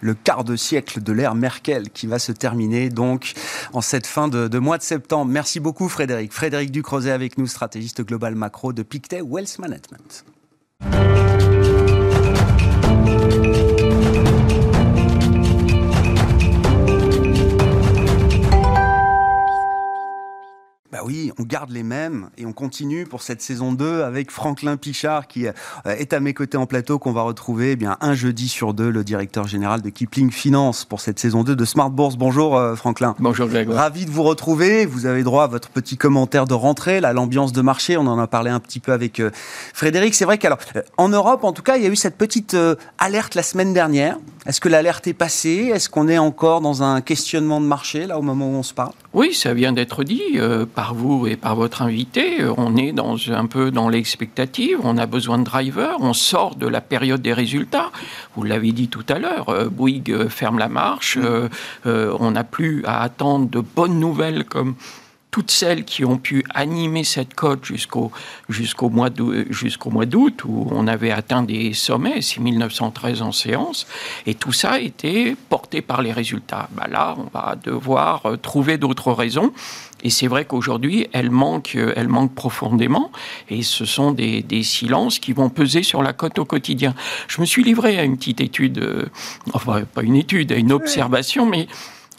le 0.00 0.12
quart 0.12 0.44
de 0.44 0.54
siècle 0.54 1.02
de 1.02 1.12
l'ère 1.12 1.34
Merkel 1.34 1.88
qui 1.90 2.06
va 2.06 2.18
se 2.18 2.30
terminer 2.32 2.90
donc 2.90 3.32
en 3.72 3.80
cette 3.80 4.06
fin 4.06 4.28
de, 4.28 4.48
de, 4.48 4.58
mois 4.58 4.76
de 4.76 4.82
septembre. 4.82 5.30
Merci 5.30 5.60
beaucoup 5.60 5.88
Frédéric. 5.88 6.32
Frédéric 6.32 6.70
Ducrozet 6.70 7.10
avec 7.10 7.38
nous, 7.38 7.46
stratégiste 7.46 8.02
global 8.02 8.34
macro 8.34 8.74
de 8.74 8.82
Pictet 8.82 9.22
Wealth 9.22 9.58
Management. 9.58 10.24
Oui, 21.04 21.32
on 21.38 21.42
garde 21.42 21.70
les 21.70 21.82
mêmes 21.82 22.30
et 22.38 22.46
on 22.46 22.52
continue 22.52 23.04
pour 23.04 23.22
cette 23.22 23.42
saison 23.42 23.72
2 23.72 24.02
avec 24.02 24.30
Franklin 24.30 24.76
Pichard 24.76 25.26
qui 25.26 25.46
euh, 25.46 25.52
est 25.84 26.12
à 26.12 26.20
mes 26.20 26.32
côtés 26.32 26.56
en 26.56 26.66
plateau 26.66 26.98
qu'on 26.98 27.12
va 27.12 27.22
retrouver 27.22 27.72
eh 27.72 27.76
bien 27.76 27.98
un 28.00 28.14
jeudi 28.14 28.48
sur 28.48 28.72
deux, 28.72 28.90
le 28.90 29.04
directeur 29.04 29.46
général 29.46 29.82
de 29.82 29.90
Kipling 29.90 30.30
Finance 30.30 30.84
pour 30.84 31.00
cette 31.00 31.18
saison 31.18 31.44
2 31.44 31.56
de 31.56 31.64
Smart 31.64 31.90
Bourse. 31.90 32.16
Bonjour 32.16 32.56
euh, 32.56 32.74
Franklin. 32.74 33.14
Bonjour 33.18 33.48
Grégoire. 33.48 33.78
Ravi 33.78 34.06
de 34.06 34.10
vous 34.10 34.22
retrouver. 34.22 34.86
Vous 34.86 35.04
avez 35.04 35.22
droit 35.22 35.44
à 35.44 35.46
votre 35.46 35.68
petit 35.68 35.96
commentaire 35.96 36.46
de 36.46 36.54
rentrée, 36.54 37.00
là 37.00 37.12
l'ambiance 37.12 37.52
de 37.52 37.60
marché. 37.60 37.96
On 37.96 38.06
en 38.06 38.18
a 38.18 38.26
parlé 38.26 38.50
un 38.50 38.60
petit 38.60 38.80
peu 38.80 38.92
avec 38.92 39.20
euh, 39.20 39.30
Frédéric. 39.74 40.14
C'est 40.14 40.24
vrai 40.24 40.38
qu'alors 40.38 40.60
en 40.96 41.10
Europe, 41.10 41.44
en 41.44 41.52
tout 41.52 41.62
cas, 41.62 41.76
il 41.76 41.82
y 41.82 41.86
a 41.86 41.90
eu 41.90 41.96
cette 41.96 42.16
petite 42.16 42.56
alerte 42.98 43.34
la 43.34 43.42
semaine 43.42 43.74
dernière. 43.74 44.16
Est-ce 44.46 44.60
que 44.60 44.68
l'alerte 44.68 45.06
est 45.06 45.14
passée? 45.14 45.70
Est-ce 45.72 45.88
qu'on 45.88 46.08
est 46.08 46.18
encore 46.18 46.60
dans 46.60 46.82
un 46.82 47.00
questionnement 47.00 47.60
de 47.60 47.66
marché 47.66 48.06
là 48.06 48.18
au 48.18 48.22
moment 48.22 48.48
où 48.48 48.54
on 48.54 48.62
se 48.62 48.74
parle? 48.74 48.92
Oui, 49.12 49.32
ça 49.32 49.54
vient 49.54 49.72
d'être 49.72 50.04
dit 50.04 50.38
par 50.74 50.94
vous 50.94 51.26
et 51.26 51.36
par 51.36 51.56
votre 51.56 51.82
invité. 51.82 52.40
Euh, 52.40 52.52
on 52.56 52.76
est 52.76 52.92
dans, 52.92 53.16
un 53.30 53.46
peu 53.46 53.70
dans 53.70 53.88
l'expectative, 53.88 54.78
on 54.82 54.98
a 54.98 55.06
besoin 55.06 55.38
de 55.38 55.44
drivers, 55.44 55.96
on 56.00 56.12
sort 56.12 56.56
de 56.56 56.66
la 56.66 56.80
période 56.80 57.22
des 57.22 57.32
résultats. 57.32 57.90
Vous 58.36 58.42
l'avez 58.42 58.72
dit 58.72 58.88
tout 58.88 59.04
à 59.08 59.18
l'heure, 59.18 59.48
euh, 59.48 59.68
Bouygues 59.68 60.12
euh, 60.12 60.28
ferme 60.28 60.58
la 60.58 60.68
marche, 60.68 61.18
on 61.84 62.30
n'a 62.30 62.44
plus 62.44 62.84
à 62.84 63.02
attendre 63.02 63.48
de 63.48 63.60
bonnes 63.60 63.98
nouvelles 63.98 64.44
comme 64.44 64.74
toutes 65.34 65.50
celles 65.50 65.84
qui 65.84 66.04
ont 66.04 66.16
pu 66.16 66.44
animer 66.54 67.02
cette 67.02 67.34
cote 67.34 67.64
jusqu'au 67.64 68.12
jusqu'au 68.48 68.88
mois 68.88 69.10
jusqu'au 69.50 69.90
mois 69.90 70.06
d'août 70.06 70.44
où 70.44 70.68
on 70.70 70.86
avait 70.86 71.10
atteint 71.10 71.42
des 71.42 71.72
sommets 71.72 72.22
6913 72.22 73.20
en 73.20 73.32
séance 73.32 73.88
et 74.26 74.36
tout 74.36 74.52
ça 74.52 74.74
a 74.74 74.78
été 74.78 75.34
porté 75.48 75.82
par 75.82 76.02
les 76.02 76.12
résultats. 76.12 76.68
Bah 76.76 76.86
là, 76.88 77.16
on 77.18 77.36
va 77.36 77.56
devoir 77.56 78.22
trouver 78.42 78.78
d'autres 78.78 79.10
raisons 79.10 79.52
et 80.04 80.10
c'est 80.10 80.28
vrai 80.28 80.44
qu'aujourd'hui, 80.44 81.08
elle 81.12 81.30
manque, 81.30 81.76
elle 81.96 82.08
manque 82.08 82.34
profondément. 82.34 83.10
Et 83.48 83.62
ce 83.62 83.86
sont 83.86 84.12
des, 84.12 84.42
des, 84.42 84.62
silences 84.62 85.18
qui 85.18 85.32
vont 85.32 85.48
peser 85.48 85.82
sur 85.82 86.02
la 86.02 86.12
cote 86.12 86.38
au 86.38 86.44
quotidien. 86.44 86.94
Je 87.26 87.40
me 87.40 87.46
suis 87.46 87.64
livré 87.64 87.98
à 87.98 88.04
une 88.04 88.18
petite 88.18 88.40
étude, 88.40 88.78
euh, 88.78 89.06
enfin 89.54 89.82
pas 89.82 90.02
une 90.02 90.14
étude, 90.14 90.52
à 90.52 90.56
une 90.56 90.72
observation, 90.72 91.46
mais 91.46 91.66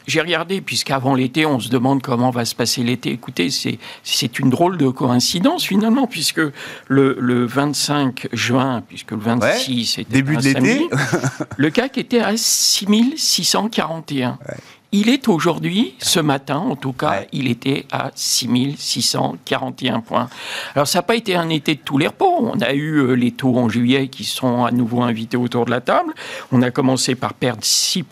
j'ai 0.06 0.20
regardé, 0.20 0.60
puisqu'avant 0.60 1.14
l'été, 1.14 1.46
on 1.46 1.60
se 1.60 1.68
demande 1.68 2.02
comment 2.02 2.30
va 2.30 2.44
se 2.44 2.54
passer 2.54 2.82
l'été. 2.82 3.10
Écoutez, 3.10 3.48
c'est 3.50 4.38
une 4.38 4.50
drôle 4.50 4.76
de 4.76 4.88
coïncidence 4.88 5.64
finalement, 5.64 6.06
puisque 6.06 6.40
le, 6.88 7.16
le 7.18 7.44
25 7.44 8.28
juin, 8.32 8.82
puisque 8.86 9.12
le 9.12 9.18
26 9.18 9.86
c'était 9.86 10.12
début 10.12 10.36
de 10.36 10.42
l'été, 10.42 10.88
le 11.56 11.70
CAC 11.70 11.98
était 11.98 12.20
à 12.20 12.36
6641. 12.36 14.38
Ouais. 14.48 14.54
Il 14.98 15.10
est 15.10 15.28
aujourd'hui, 15.28 15.94
ce 15.98 16.20
matin 16.20 16.56
en 16.56 16.74
tout 16.74 16.94
cas, 16.94 17.24
il 17.30 17.48
était 17.48 17.84
à 17.92 18.12
6641 18.14 20.00
points. 20.00 20.30
Alors 20.74 20.88
ça 20.88 21.00
n'a 21.00 21.02
pas 21.02 21.16
été 21.16 21.36
un 21.36 21.50
été 21.50 21.74
de 21.74 21.80
tous 21.84 21.98
les 21.98 22.06
repos. 22.06 22.38
On 22.40 22.58
a 22.62 22.72
eu 22.72 23.00
euh, 23.00 23.12
les 23.12 23.30
taux 23.30 23.58
en 23.58 23.68
juillet 23.68 24.08
qui 24.08 24.24
sont 24.24 24.64
à 24.64 24.70
nouveau 24.70 25.02
invités 25.02 25.36
autour 25.36 25.66
de 25.66 25.70
la 25.70 25.82
table. 25.82 26.14
On 26.50 26.62
a 26.62 26.70
commencé 26.70 27.14
par 27.14 27.34
perdre 27.34 27.62
6%, 27.62 28.06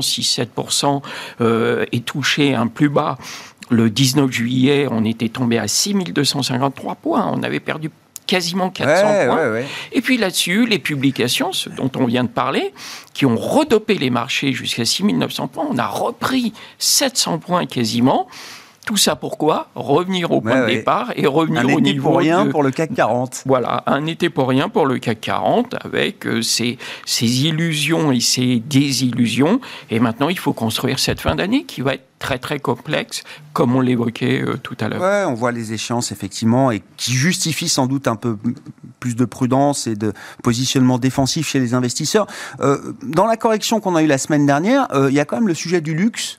6-7% 0.00 1.02
euh, 1.40 1.84
et 1.90 2.02
toucher 2.02 2.54
un 2.54 2.68
plus 2.68 2.88
bas. 2.88 3.18
Le 3.70 3.90
19 3.90 4.30
juillet, 4.30 4.86
on 4.88 5.04
était 5.04 5.30
tombé 5.30 5.58
à 5.58 5.66
6253 5.66 6.94
points. 6.94 7.28
On 7.34 7.42
avait 7.42 7.58
perdu 7.58 7.90
quasiment 8.28 8.70
400 8.70 9.26
points. 9.26 9.62
Et 9.90 10.00
puis 10.00 10.18
là-dessus, 10.18 10.66
les 10.66 10.78
publications, 10.78 11.52
ce 11.52 11.68
dont 11.68 11.90
on 11.96 12.04
vient 12.04 12.22
de 12.22 12.28
parler, 12.28 12.72
qui 13.14 13.26
ont 13.26 13.36
redopé 13.36 13.94
les 13.94 14.10
marchés 14.10 14.52
jusqu'à 14.52 14.84
6900 14.84 15.48
points, 15.48 15.66
on 15.68 15.78
a 15.78 15.86
repris 15.86 16.52
700 16.78 17.38
points 17.38 17.66
quasiment. 17.66 18.28
Tout 18.86 18.96
ça 18.96 19.16
pourquoi 19.16 19.68
Revenir 19.74 20.30
au 20.30 20.40
point 20.40 20.62
de 20.62 20.66
départ 20.66 21.12
et 21.16 21.26
revenir 21.26 21.60
un 21.60 21.74
au 21.74 21.78
été 21.78 21.94
pour 21.94 22.16
rien 22.16 22.46
pour 22.46 22.62
le 22.62 22.70
CAC 22.70 22.94
40. 22.94 23.42
Voilà, 23.44 23.82
un 23.86 24.06
été 24.06 24.30
pour 24.30 24.48
rien 24.48 24.70
pour 24.70 24.86
le 24.86 24.98
CAC 24.98 25.20
40 25.20 25.74
avec 25.84 26.26
euh, 26.26 26.40
ses, 26.40 26.78
ses 27.04 27.44
illusions 27.44 28.12
et 28.12 28.20
ses 28.20 28.60
désillusions. 28.60 29.60
Et 29.90 30.00
maintenant, 30.00 30.30
il 30.30 30.38
faut 30.38 30.54
construire 30.54 30.98
cette 30.98 31.20
fin 31.20 31.34
d'année 31.34 31.64
qui 31.64 31.82
va 31.82 31.94
être 31.94 32.07
très 32.18 32.38
très 32.38 32.58
complexe, 32.58 33.22
comme 33.52 33.74
on 33.74 33.80
l'évoquait 33.80 34.42
euh, 34.42 34.56
tout 34.56 34.76
à 34.80 34.88
l'heure. 34.88 35.00
Ouais, 35.00 35.24
on 35.26 35.34
voit 35.34 35.52
les 35.52 35.72
échéances 35.72 36.12
effectivement 36.12 36.70
et 36.70 36.82
qui 36.96 37.12
justifient 37.12 37.68
sans 37.68 37.86
doute 37.86 38.08
un 38.08 38.16
peu 38.16 38.36
plus 39.00 39.14
de 39.14 39.24
prudence 39.24 39.86
et 39.86 39.94
de 39.94 40.12
positionnement 40.42 40.98
défensif 40.98 41.48
chez 41.48 41.60
les 41.60 41.74
investisseurs. 41.74 42.26
Euh, 42.60 42.92
dans 43.02 43.26
la 43.26 43.36
correction 43.36 43.80
qu'on 43.80 43.94
a 43.94 44.02
eue 44.02 44.06
la 44.06 44.18
semaine 44.18 44.46
dernière, 44.46 44.88
euh, 44.92 45.08
il 45.10 45.14
y 45.14 45.20
a 45.20 45.24
quand 45.24 45.36
même 45.36 45.48
le 45.48 45.54
sujet 45.54 45.80
du 45.80 45.94
luxe 45.94 46.36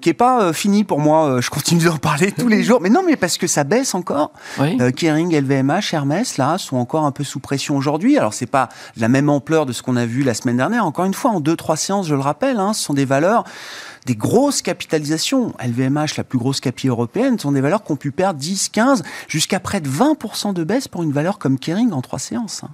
qui 0.00 0.08
est 0.08 0.14
pas 0.14 0.52
fini 0.52 0.84
pour 0.84 1.00
moi. 1.00 1.40
je 1.40 1.50
continue 1.50 1.84
d'en 1.84 1.96
parler 1.96 2.32
tous 2.32 2.48
les 2.48 2.62
jours, 2.64 2.80
mais 2.80 2.90
non, 2.90 3.02
mais 3.04 3.16
parce 3.16 3.38
que 3.38 3.46
ça 3.46 3.64
baisse 3.64 3.94
encore. 3.94 4.32
Kering, 4.96 5.34
LVMH, 5.34 5.92
Hermès, 5.92 6.36
là, 6.38 6.58
sont 6.58 6.76
encore 6.76 7.04
un 7.04 7.12
peu 7.12 7.24
sous 7.24 7.40
pression 7.40 7.76
aujourd'hui. 7.76 8.16
Alors 8.16 8.34
c'est 8.34 8.46
pas 8.46 8.68
la 8.96 9.08
même 9.08 9.28
ampleur 9.28 9.66
de 9.66 9.72
ce 9.72 9.82
qu'on 9.82 9.96
a 9.96 10.06
vu 10.06 10.22
la 10.22 10.34
semaine 10.34 10.56
dernière. 10.56 10.84
Encore 10.86 11.04
une 11.04 11.14
fois, 11.14 11.32
en 11.32 11.40
deux 11.40 11.56
trois 11.56 11.76
séances, 11.76 12.06
je 12.06 12.14
le 12.14 12.20
rappelle, 12.20 12.58
hein, 12.58 12.72
ce 12.72 12.82
sont 12.82 12.94
des 12.94 13.04
valeurs 13.04 13.44
des 14.06 14.14
grosses 14.14 14.62
capitalisations. 14.62 15.54
LVMH, 15.64 16.16
la 16.16 16.24
plus 16.24 16.38
grosse 16.38 16.60
capi 16.60 16.88
européenne, 16.88 17.38
sont 17.38 17.52
des 17.52 17.60
valeurs 17.60 17.84
qui 17.84 17.92
ont 17.92 17.96
pu 17.96 18.10
perdre 18.10 18.38
10, 18.38 18.68
15, 18.70 19.02
jusqu'à 19.28 19.60
près 19.60 19.80
de 19.80 19.88
20% 19.88 20.52
de 20.52 20.64
baisse 20.64 20.88
pour 20.88 21.02
une 21.02 21.12
valeur 21.12 21.38
comme 21.38 21.58
Kering 21.58 21.92
en 21.92 22.02
trois 22.02 22.18
séances. 22.18 22.64
Hein. 22.64 22.70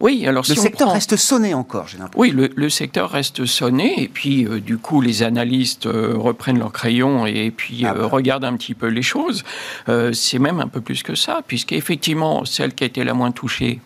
Oui, 0.00 0.26
alors 0.26 0.44
le 0.48 0.56
secteur 0.56 0.92
reste 0.92 1.14
sonné 1.14 1.54
encore, 1.54 1.86
j'ai 1.86 1.96
l'impression. 1.96 2.20
Oui, 2.20 2.48
le, 2.56 2.68
secteur 2.68 3.08
reste 3.08 3.46
sonné, 3.46 4.02
et 4.02 4.08
puis 4.08 4.44
euh, 4.44 4.60
du 4.60 4.76
coup, 4.76 5.00
les 5.00 5.22
analystes 5.22 5.86
euh, 5.86 6.14
reprennent 6.16 6.58
leur 6.58 6.72
crayon 6.72 7.24
et 7.24 7.52
puis 7.52 7.84
ah 7.86 7.94
bah. 7.94 8.06
regardent 8.06 8.44
un 8.44 8.56
petit 8.56 8.74
peu 8.74 8.88
les 8.88 9.02
choses. 9.02 9.44
c'est 10.12 10.40
même 10.40 10.58
un 10.58 10.66
peu 10.66 10.80
plus 10.80 11.04
que 11.04 11.14
ça, 11.14 11.42
puisqu'effectivement, 11.46 12.44
celle 12.44 12.74
qui 12.74 12.82
a 12.82 12.88
été 12.88 13.04
la 13.04 13.14
moins 13.14 13.30
touchée, 13.30 13.80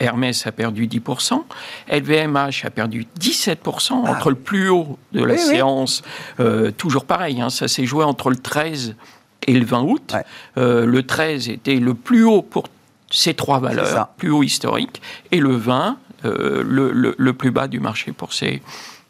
Hermès 0.00 0.46
a 0.46 0.52
perdu 0.52 0.86
10%, 0.86 1.42
LVMH 1.90 2.64
a 2.64 2.70
perdu 2.70 3.06
17% 3.20 3.56
ah. 3.92 4.10
entre 4.10 4.30
le 4.30 4.36
plus 4.36 4.68
haut 4.68 4.98
de 5.12 5.22
la 5.22 5.36
séance, 5.36 6.02
toujours 6.76 7.04
pareil, 7.04 7.40
hein, 7.40 7.50
ça 7.50 7.68
s'est 7.68 7.86
joué 7.86 8.04
entre 8.04 8.30
le 8.30 8.36
13 8.36 8.96
et 9.46 9.54
le 9.54 9.64
20 9.64 9.82
août. 9.82 10.14
le 10.56 11.00
13 11.00 11.48
était 11.48 11.76
le 11.76 11.94
plus 11.94 12.24
haut 12.24 12.42
pour 12.42 12.64
ces 13.10 13.34
trois 13.34 13.58
valeurs, 13.58 14.08
plus 14.16 14.30
haut 14.30 14.42
historique, 14.42 15.02
et 15.30 15.40
le 15.40 15.54
20, 15.54 15.98
euh, 16.24 16.62
le, 16.64 17.32
plus 17.32 17.50
bas 17.50 17.68
du 17.68 17.80
marché 17.80 18.12
pour 18.12 18.32
ces 18.32 18.62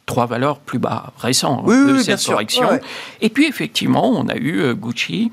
trois 0.07 0.27
valeurs 0.27 0.59
plus 0.59 0.79
bas 0.79 1.13
récents 1.19 1.63
de 1.63 1.99
cette 1.99 2.25
correction. 2.25 2.69
Et 3.21 3.29
puis 3.29 3.47
effectivement, 3.47 4.09
on 4.09 4.29
a 4.29 4.37
eu 4.37 4.61
euh, 4.61 4.75
Gucci 4.75 5.31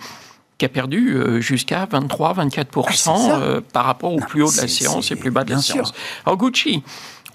qui 0.58 0.66
a 0.66 0.70
perdu 0.70 1.16
euh, 1.16 1.40
jusqu'à 1.40 1.86
23-24% 1.86 3.62
par 3.74 3.86
rapport 3.86 4.14
au 4.14 4.20
plus 4.20 4.42
haut 4.42 4.52
de 4.52 4.58
la 4.58 4.68
séance 4.68 5.12
et 5.12 5.16
plus 5.16 5.32
bas 5.32 5.44
de 5.44 5.52
la 5.52 5.62
séance. 5.62 5.94
Alors 6.26 6.38
Gucci, 6.38 6.84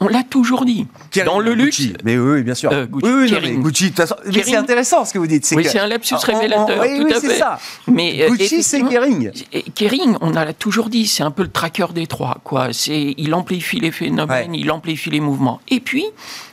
on 0.03 0.09
l'a 0.09 0.23
toujours 0.25 0.65
dit. 0.65 0.87
dans 1.25 1.39
le 1.39 1.55
luxe. 1.55 1.83
Mais 2.05 2.19
oui, 2.19 2.43
bien 2.43 2.55
sûr. 2.55 2.73
Euh, 2.73 2.87
Gucci, 2.87 3.07
oui, 3.07 3.39
oui, 3.41 3.57
Gucci, 3.59 3.85
de 3.85 3.89
toute 3.91 3.97
façon. 3.99 4.17
c'est 4.31 4.57
intéressant 4.57 5.05
ce 5.05 5.13
que 5.13 5.19
vous 5.19 5.27
dites. 5.27 5.49
Oui, 5.55 5.65
c'est 5.65 5.79
un 5.79 5.87
lapsus 5.87 6.17
révélateur. 6.17 6.81
oui, 6.81 7.03
oui, 7.05 7.13
c'est 7.21 7.39
ça. 7.39 7.59
Mais, 7.87 8.23
euh, 8.23 8.31
Gucci, 8.31 8.63
c'est 8.63 8.83
Kering. 8.83 9.31
Kering, 9.75 10.17
on 10.21 10.31
l'a 10.31 10.53
toujours 10.53 10.89
dit, 10.89 11.07
c'est 11.07 11.23
un 11.23 11.31
peu 11.31 11.43
le 11.43 11.51
tracker 11.51 11.87
des 11.95 12.07
trois. 12.07 12.39
Quoi. 12.43 12.69
Il 12.89 13.35
amplifie 13.35 13.81
les 13.81 13.93
phénomènes, 13.93 14.55
il 14.55 14.71
amplifie 14.71 15.11
les 15.11 15.21
mouvements. 15.21 15.61
Et 15.69 15.81
puis, 15.81 16.05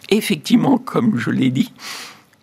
effectivement, 0.09 0.77
comme 0.77 1.17
je 1.17 1.31
l'ai 1.31 1.49
dit, 1.49 1.73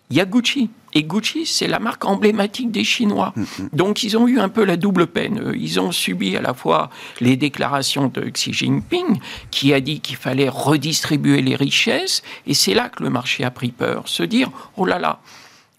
il 0.09 0.17
y 0.17 0.21
a 0.21 0.25
Gucci. 0.25 0.69
Et 0.93 1.03
Gucci, 1.03 1.45
c'est 1.45 1.67
la 1.67 1.79
marque 1.79 2.05
emblématique 2.05 2.71
des 2.71 2.83
Chinois. 2.83 3.33
Mm, 3.35 3.41
mm. 3.41 3.69
Donc 3.73 4.03
ils 4.03 4.17
ont 4.17 4.27
eu 4.27 4.39
un 4.39 4.49
peu 4.49 4.63
la 4.63 4.77
double 4.77 5.07
peine. 5.07 5.53
Ils 5.55 5.79
ont 5.79 5.91
subi 5.91 6.35
à 6.37 6.41
la 6.41 6.53
fois 6.53 6.89
les 7.19 7.35
déclarations 7.35 8.07
de 8.07 8.21
Xi 8.21 8.53
Jinping, 8.53 9.19
qui 9.51 9.73
a 9.73 9.81
dit 9.81 9.99
qu'il 9.99 10.15
fallait 10.15 10.49
redistribuer 10.49 11.41
les 11.41 11.55
richesses, 11.55 12.23
et 12.45 12.53
c'est 12.53 12.73
là 12.73 12.89
que 12.89 13.03
le 13.03 13.09
marché 13.09 13.43
a 13.43 13.51
pris 13.51 13.71
peur. 13.71 14.07
Se 14.07 14.23
dire, 14.23 14.49
oh 14.77 14.85
là 14.85 14.97
là, 14.99 15.19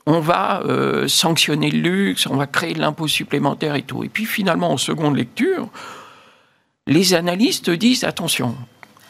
on 0.07 0.21
va 0.21 0.63
euh, 0.63 1.07
sanctionner 1.09 1.71
le 1.71 1.81
luxe, 1.81 2.27
on 2.27 2.37
va 2.37 2.47
créer 2.47 2.75
de 2.75 2.81
l'impôt 2.81 3.09
supplémentaire 3.09 3.75
et 3.75 3.83
tout. 3.83 4.05
Et 4.05 4.09
puis 4.09 4.25
finalement, 4.25 4.71
en 4.71 4.79
seconde 4.79 5.17
lecture, 5.17 5.69
les 6.87 7.13
analystes 7.13 7.69
disent, 7.69 8.05
attention, 8.05 8.57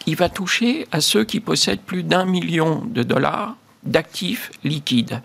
il 0.07 0.17
va 0.17 0.29
toucher 0.29 0.89
à 0.91 1.01
ceux 1.01 1.25
qui 1.25 1.39
possèdent 1.39 1.83
plus 1.83 2.03
d'un 2.03 2.25
million 2.25 2.83
de 2.85 3.03
dollars 3.03 3.57
d'actifs 3.85 4.51
liquides 4.65 5.23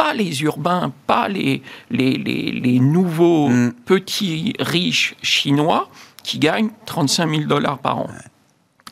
pas 0.00 0.14
les 0.14 0.42
urbains, 0.42 0.94
pas 1.06 1.28
les, 1.28 1.62
les, 1.90 2.16
les, 2.16 2.80
nouveaux 2.80 3.50
mm. 3.50 3.74
petits 3.84 4.54
riches 4.58 5.14
chinois 5.22 5.90
qui 6.22 6.38
gagnent 6.38 6.70
35 6.86 7.30
000 7.30 7.42
dollars 7.44 7.78
par 7.78 7.98
an 7.98 8.06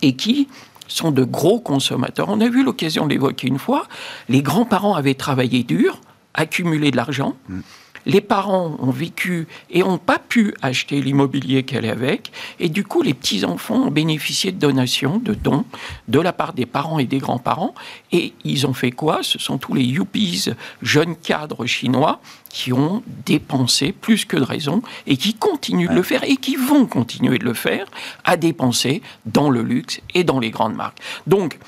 et 0.03 0.17
qui 0.17 0.49
sont 0.87 1.11
de 1.11 1.25
gros 1.25 1.61
consommateurs. 1.61 2.27
On 2.29 2.43
a 2.43 2.45
eu 2.45 2.63
l'occasion 2.63 3.07
d'évoquer 3.07 3.49
une 3.49 3.59
fois, 3.59 3.87
les 4.29 4.43
grands-parents 4.43 4.95
avaient 4.97 5.15
travaillé 5.15 5.63
dur, 5.63 5.99
accumulé 6.35 6.91
de 6.91 6.97
l'argent. 6.97 7.37
Mm 7.49 7.61
les 8.09 8.23
parents 8.23 8.77
ont 8.81 8.91
vécu 8.91 9.47
et 9.71 9.81
n'ont 9.81 9.99
pas 9.99 10.19
pu 10.19 10.55
acheter 10.63 11.01
l'immobilier 11.01 11.63
qu'elle 11.63 11.85
est 11.85 11.91
avec, 11.91 12.33
et 12.59 12.71
du 12.71 12.83
coup, 12.83 13.03
les 13.03 13.15
petits-enfants 13.15 13.87
ont 13.87 13.91
bénéficié 13.91 14.51
de 14.51 14.59
donations, 14.59 15.19
de 15.19 15.35
dons, 15.35 15.67
de 16.09 16.19
la 16.19 16.33
part 16.33 16.55
des 16.55 16.67
parents 16.67 16.99
et 16.99 17.05
des 17.05 17.19
grands-parents, 17.19 17.75
et 18.11 18.33
ils 18.45 18.67
ont 18.67 18.73
fait 18.73 18.91
quoi? 18.91 19.23
Ce 19.23 19.39
sont 19.39 19.59
tous 19.59 19.75
les 19.75 19.85
yuppies, 19.85 20.47
jeunes 20.81 21.17
cadres 21.17 21.67
chinois, 21.67 22.21
qui 22.49 22.73
ont 22.73 23.03
dépensé 23.27 23.93
plus 23.93 24.25
que 24.25 24.39
de 24.39 24.43
raison, 24.43 24.83
et 25.07 25.19
qui 25.19 25.35
continuent 25.35 25.91
de 25.91 25.95
le 25.95 26.03
faire, 26.03 26.25
et 26.25 26.37
qui 26.37 26.57
vont 26.57 26.87
continuer 26.87 27.39
de 27.39 27.45
le 27.45 27.55
faire, 27.55 27.87
à 28.25 28.39
dépenser 28.39 29.03
dans 29.27 29.51
le 29.51 29.63
luxe 29.63 30.01
et 30.15 30.25
dans 30.25 30.41
les 30.41 30.51
grandes 30.51 30.75
marques. 30.75 30.99
Donc, 31.27 31.59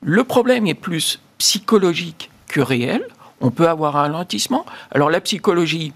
le 0.00 0.24
problème 0.24 0.66
est 0.66 0.74
plus 0.74 1.20
psychologique 1.36 2.30
que 2.48 2.62
réel 2.62 3.06
on 3.40 3.50
peut 3.50 3.68
avoir 3.68 3.96
un 3.96 4.02
ralentissement. 4.02 4.64
Alors 4.90 5.10
la 5.10 5.20
psychologie, 5.20 5.92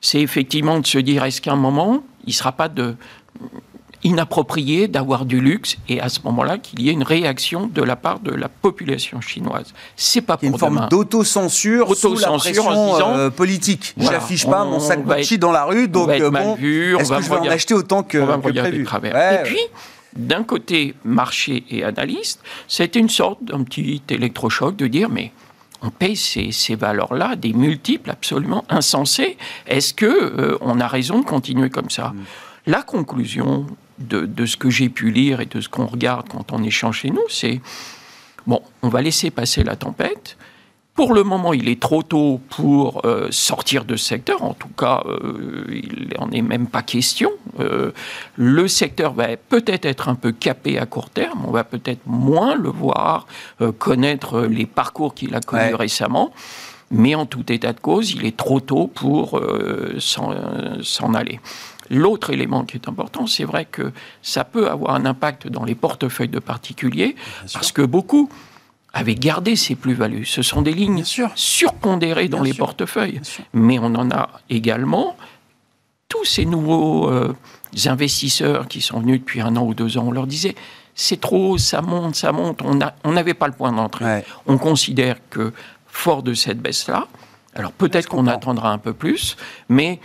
c'est 0.00 0.20
effectivement 0.20 0.78
de 0.78 0.86
se 0.86 0.98
dire 0.98 1.24
est-ce 1.24 1.40
qu'à 1.40 1.52
un 1.52 1.56
moment, 1.56 2.02
il 2.24 2.30
ne 2.30 2.34
sera 2.34 2.52
pas 2.52 2.68
de, 2.68 2.96
inapproprié 4.04 4.86
d'avoir 4.86 5.24
du 5.24 5.40
luxe 5.40 5.78
et 5.88 6.00
à 6.00 6.10
ce 6.10 6.20
moment-là 6.24 6.58
qu'il 6.58 6.82
y 6.82 6.90
ait 6.90 6.92
une 6.92 7.02
réaction 7.02 7.66
de 7.66 7.82
la 7.82 7.96
part 7.96 8.20
de 8.20 8.30
la 8.30 8.48
population 8.48 9.20
chinoise? 9.20 9.72
C'est 9.96 10.20
pas 10.20 10.36
pour 10.36 10.48
une 10.48 10.58
forme 10.58 10.88
d'autocensure 10.90 11.96
sous 11.96 12.18
la 12.18 12.28
pression 12.32 13.16
euh, 13.16 13.30
politique. 13.30 13.94
Je 13.96 14.10
n'affiche 14.10 14.46
pas 14.46 14.64
mon 14.64 14.78
sac 14.78 15.04
Gucci 15.04 15.38
dans 15.38 15.52
la 15.52 15.64
rue, 15.64 15.88
donc 15.88 16.10
euh, 16.10 16.30
bon, 16.30 16.56
est-ce 16.56 17.10
que 17.10 17.22
je 17.22 17.30
vais 17.30 17.36
en 17.36 17.48
acheter 17.48 17.74
autant 17.74 18.02
que, 18.02 18.18
on 18.18 18.26
va 18.26 18.36
que 18.36 18.50
prévu 18.50 18.86
Et 18.86 19.42
puis, 19.44 19.60
d'un 20.14 20.44
côté 20.44 20.94
marché 21.04 21.64
et 21.70 21.82
analyste, 21.82 22.40
c'était 22.68 23.00
une 23.00 23.08
sorte 23.08 23.42
d'un 23.42 23.64
petit 23.64 24.02
électrochoc 24.10 24.76
de 24.76 24.86
dire 24.86 25.08
mais 25.08 25.32
on 25.84 25.90
paye 25.90 26.16
ces, 26.16 26.74
valeurs-là 26.74 27.36
des 27.36 27.52
multiples 27.52 28.10
absolument 28.10 28.64
insensés. 28.70 29.36
Est-ce 29.66 29.92
que 29.92 30.06
euh, 30.06 30.58
on 30.62 30.80
a 30.80 30.88
raison 30.88 31.20
de 31.20 31.24
continuer 31.24 31.68
comme 31.68 31.90
ça? 31.90 32.08
Mm. 32.08 32.24
La 32.66 32.82
conclusion 32.82 33.66
de, 33.98 34.24
de, 34.24 34.46
ce 34.46 34.56
que 34.56 34.70
j'ai 34.70 34.88
pu 34.88 35.10
lire 35.10 35.40
et 35.40 35.46
de 35.46 35.60
ce 35.60 35.68
qu'on 35.68 35.86
regarde 35.86 36.26
quand 36.28 36.52
on 36.52 36.62
échange 36.62 37.00
chez 37.00 37.10
nous, 37.10 37.28
c'est 37.28 37.60
bon, 38.46 38.62
on 38.82 38.88
va 38.88 39.02
laisser 39.02 39.30
passer 39.30 39.62
la 39.62 39.76
tempête. 39.76 40.38
Pour 40.94 41.12
le 41.12 41.24
moment, 41.24 41.52
il 41.52 41.68
est 41.68 41.80
trop 41.80 42.04
tôt 42.04 42.40
pour 42.50 43.04
euh, 43.04 43.26
sortir 43.32 43.84
de 43.84 43.96
ce 43.96 44.06
secteur. 44.06 44.44
En 44.44 44.54
tout 44.54 44.68
cas, 44.68 45.02
euh, 45.06 45.64
il 45.68 46.14
n'en 46.16 46.30
est 46.30 46.40
même 46.40 46.68
pas 46.68 46.82
question. 46.82 47.32
Euh, 47.58 47.90
le 48.36 48.68
secteur 48.68 49.12
va 49.12 49.36
peut-être 49.36 49.86
être 49.86 50.08
un 50.08 50.14
peu 50.14 50.30
capé 50.30 50.78
à 50.78 50.86
court 50.86 51.10
terme. 51.10 51.44
On 51.48 51.50
va 51.50 51.64
peut-être 51.64 52.02
moins 52.06 52.54
le 52.54 52.68
voir 52.68 53.26
connaître 53.78 54.42
les 54.42 54.66
parcours 54.66 55.14
qu'il 55.14 55.34
a 55.34 55.40
connus 55.40 55.74
récemment. 55.74 56.32
Mais 56.92 57.16
en 57.16 57.26
tout 57.26 57.50
état 57.50 57.72
de 57.72 57.80
cause, 57.80 58.12
il 58.12 58.24
est 58.24 58.36
trop 58.36 58.60
tôt 58.60 58.86
pour 58.86 59.40
s'en 59.98 61.14
aller. 61.14 61.40
L'autre 61.90 62.30
élément 62.30 62.64
qui 62.64 62.76
est 62.76 62.88
important, 62.88 63.26
c'est 63.26 63.44
vrai 63.44 63.64
que 63.64 63.90
ça 64.22 64.44
peut 64.44 64.68
avoir 64.68 64.94
un 64.94 65.06
impact 65.06 65.48
dans 65.48 65.64
les 65.64 65.74
portefeuilles 65.74 66.28
de 66.28 66.38
particuliers, 66.38 67.16
parce 67.52 67.72
que 67.72 67.82
beaucoup 67.82 68.28
avait 68.94 69.16
gardé 69.16 69.56
ses 69.56 69.74
plus-values. 69.74 70.24
Ce 70.24 70.40
sont 70.40 70.62
des 70.62 70.72
lignes 70.72 71.04
surpondérées 71.34 72.28
dans 72.28 72.42
les 72.42 72.54
portefeuilles. 72.54 73.20
Mais 73.52 73.78
on 73.78 73.86
en 73.86 74.10
a 74.10 74.30
également 74.48 75.16
tous 76.08 76.24
ces 76.24 76.46
nouveaux 76.46 77.10
euh, 77.10 77.34
investisseurs 77.86 78.68
qui 78.68 78.80
sont 78.80 79.00
venus 79.00 79.18
depuis 79.18 79.40
un 79.40 79.56
an 79.56 79.66
ou 79.66 79.74
deux 79.74 79.98
ans. 79.98 80.04
On 80.06 80.12
leur 80.12 80.28
disait 80.28 80.54
c'est 80.94 81.20
trop, 81.20 81.58
ça 81.58 81.82
monte, 81.82 82.14
ça 82.14 82.30
monte. 82.30 82.60
On 82.62 83.12
n'avait 83.12 83.34
pas 83.34 83.48
le 83.48 83.52
point 83.52 83.72
d'entrée. 83.72 84.24
On 84.46 84.58
considère 84.58 85.16
que, 85.28 85.52
fort 85.88 86.22
de 86.22 86.34
cette 86.34 86.60
baisse-là, 86.60 87.08
alors 87.54 87.72
peut-être 87.72 88.08
qu'on 88.08 88.28
attendra 88.28 88.70
un 88.70 88.78
peu 88.78 88.92
plus, 88.92 89.36
mais 89.68 89.98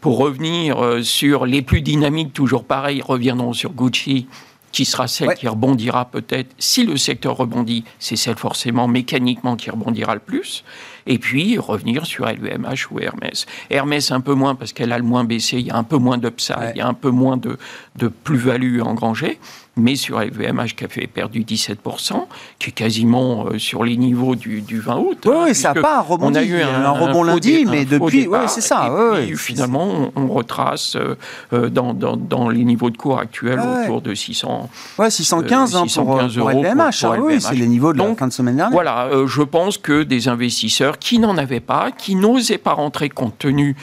pour 0.00 0.18
revenir 0.18 0.84
euh, 0.84 1.02
sur 1.02 1.46
les 1.46 1.62
plus 1.62 1.82
dynamiques, 1.82 2.32
toujours 2.32 2.64
pareil, 2.64 3.00
reviendrons 3.00 3.52
sur 3.52 3.72
Gucci 3.72 4.26
qui 4.74 4.84
sera 4.84 5.06
celle 5.06 5.34
qui 5.34 5.46
rebondira 5.46 6.06
peut-être. 6.06 6.52
Si 6.58 6.84
le 6.84 6.96
secteur 6.96 7.36
rebondit, 7.36 7.84
c'est 8.00 8.16
celle 8.16 8.36
forcément 8.36 8.88
mécaniquement 8.88 9.54
qui 9.54 9.70
rebondira 9.70 10.14
le 10.14 10.20
plus. 10.20 10.64
Et 11.06 11.18
puis 11.18 11.58
revenir 11.58 12.06
sur 12.06 12.26
LVMH 12.26 12.90
ou 12.90 13.00
Hermès. 13.00 13.46
Hermès 13.70 14.10
un 14.10 14.20
peu 14.20 14.34
moins 14.34 14.54
parce 14.54 14.72
qu'elle 14.72 14.92
a 14.92 14.98
le 14.98 15.04
moins 15.04 15.24
baissé, 15.24 15.58
il 15.58 15.66
y 15.66 15.70
a 15.70 15.76
un 15.76 15.84
peu 15.84 15.96
moins 15.96 16.18
d'upside, 16.18 16.72
il 16.74 16.78
y 16.78 16.82
a 16.82 16.86
un 16.86 16.94
peu 16.94 17.10
moins 17.10 17.36
de, 17.36 17.58
de 17.96 18.08
plus-value 18.08 18.80
engrangée 18.80 19.38
mais 19.76 19.96
sur 19.96 20.20
LVMH 20.20 20.74
qui 20.76 20.84
a 20.84 20.88
fait 20.88 21.06
perdu 21.06 21.40
17%, 21.40 22.26
qui 22.58 22.70
est 22.70 22.72
quasiment 22.72 23.46
euh, 23.46 23.58
sur 23.58 23.84
les 23.84 23.96
niveaux 23.96 24.36
du, 24.36 24.62
20 24.68 24.96
août. 24.96 25.18
Oui, 25.26 25.32
hein, 25.50 25.54
ça 25.54 25.74
n'a 25.74 25.80
pas 25.80 26.00
rebondi. 26.00 26.38
On 26.38 26.40
a 26.40 26.44
eu 26.44 26.62
un, 26.62 26.90
rebond 26.90 27.22
lundi, 27.22 27.64
mais 27.68 27.84
depuis, 27.84 28.28
oui, 28.28 28.38
c'est 28.46 28.60
ça. 28.60 28.90
Et 29.20 29.26
puis, 29.26 29.36
finalement, 29.36 30.12
on, 30.14 30.28
retrace 30.28 30.96
euh, 30.96 31.16
euh, 31.52 31.68
dans, 31.68 31.92
dans, 31.92 32.48
les 32.48 32.64
niveaux 32.64 32.90
de 32.90 32.96
cours 32.96 33.18
actuels 33.18 33.60
autour 33.60 34.00
de 34.00 34.14
600. 34.14 34.68
Ouais, 34.98 35.10
615, 35.10 35.76
hein, 35.76 35.84
pour, 35.94 36.20
LVMH. 36.20 37.04
Hein, 37.04 37.18
oui, 37.20 37.40
c'est 37.40 37.54
les 37.54 37.66
niveaux 37.66 37.92
de 37.92 37.98
la 37.98 38.14
fin 38.14 38.26
de 38.26 38.32
semaine 38.32 38.56
dernière. 38.56 38.72
Voilà, 38.72 39.10
je 39.26 39.42
pense 39.42 39.78
que 39.78 40.02
des 40.02 40.28
investisseurs 40.28 40.93
qui 40.98 41.18
n'en 41.18 41.36
avaient 41.36 41.60
pas, 41.60 41.90
qui 41.92 42.14
n'osaient 42.14 42.58
pas 42.58 42.72
rentrer 42.72 43.08
compte 43.08 43.38
tenu 43.38 43.76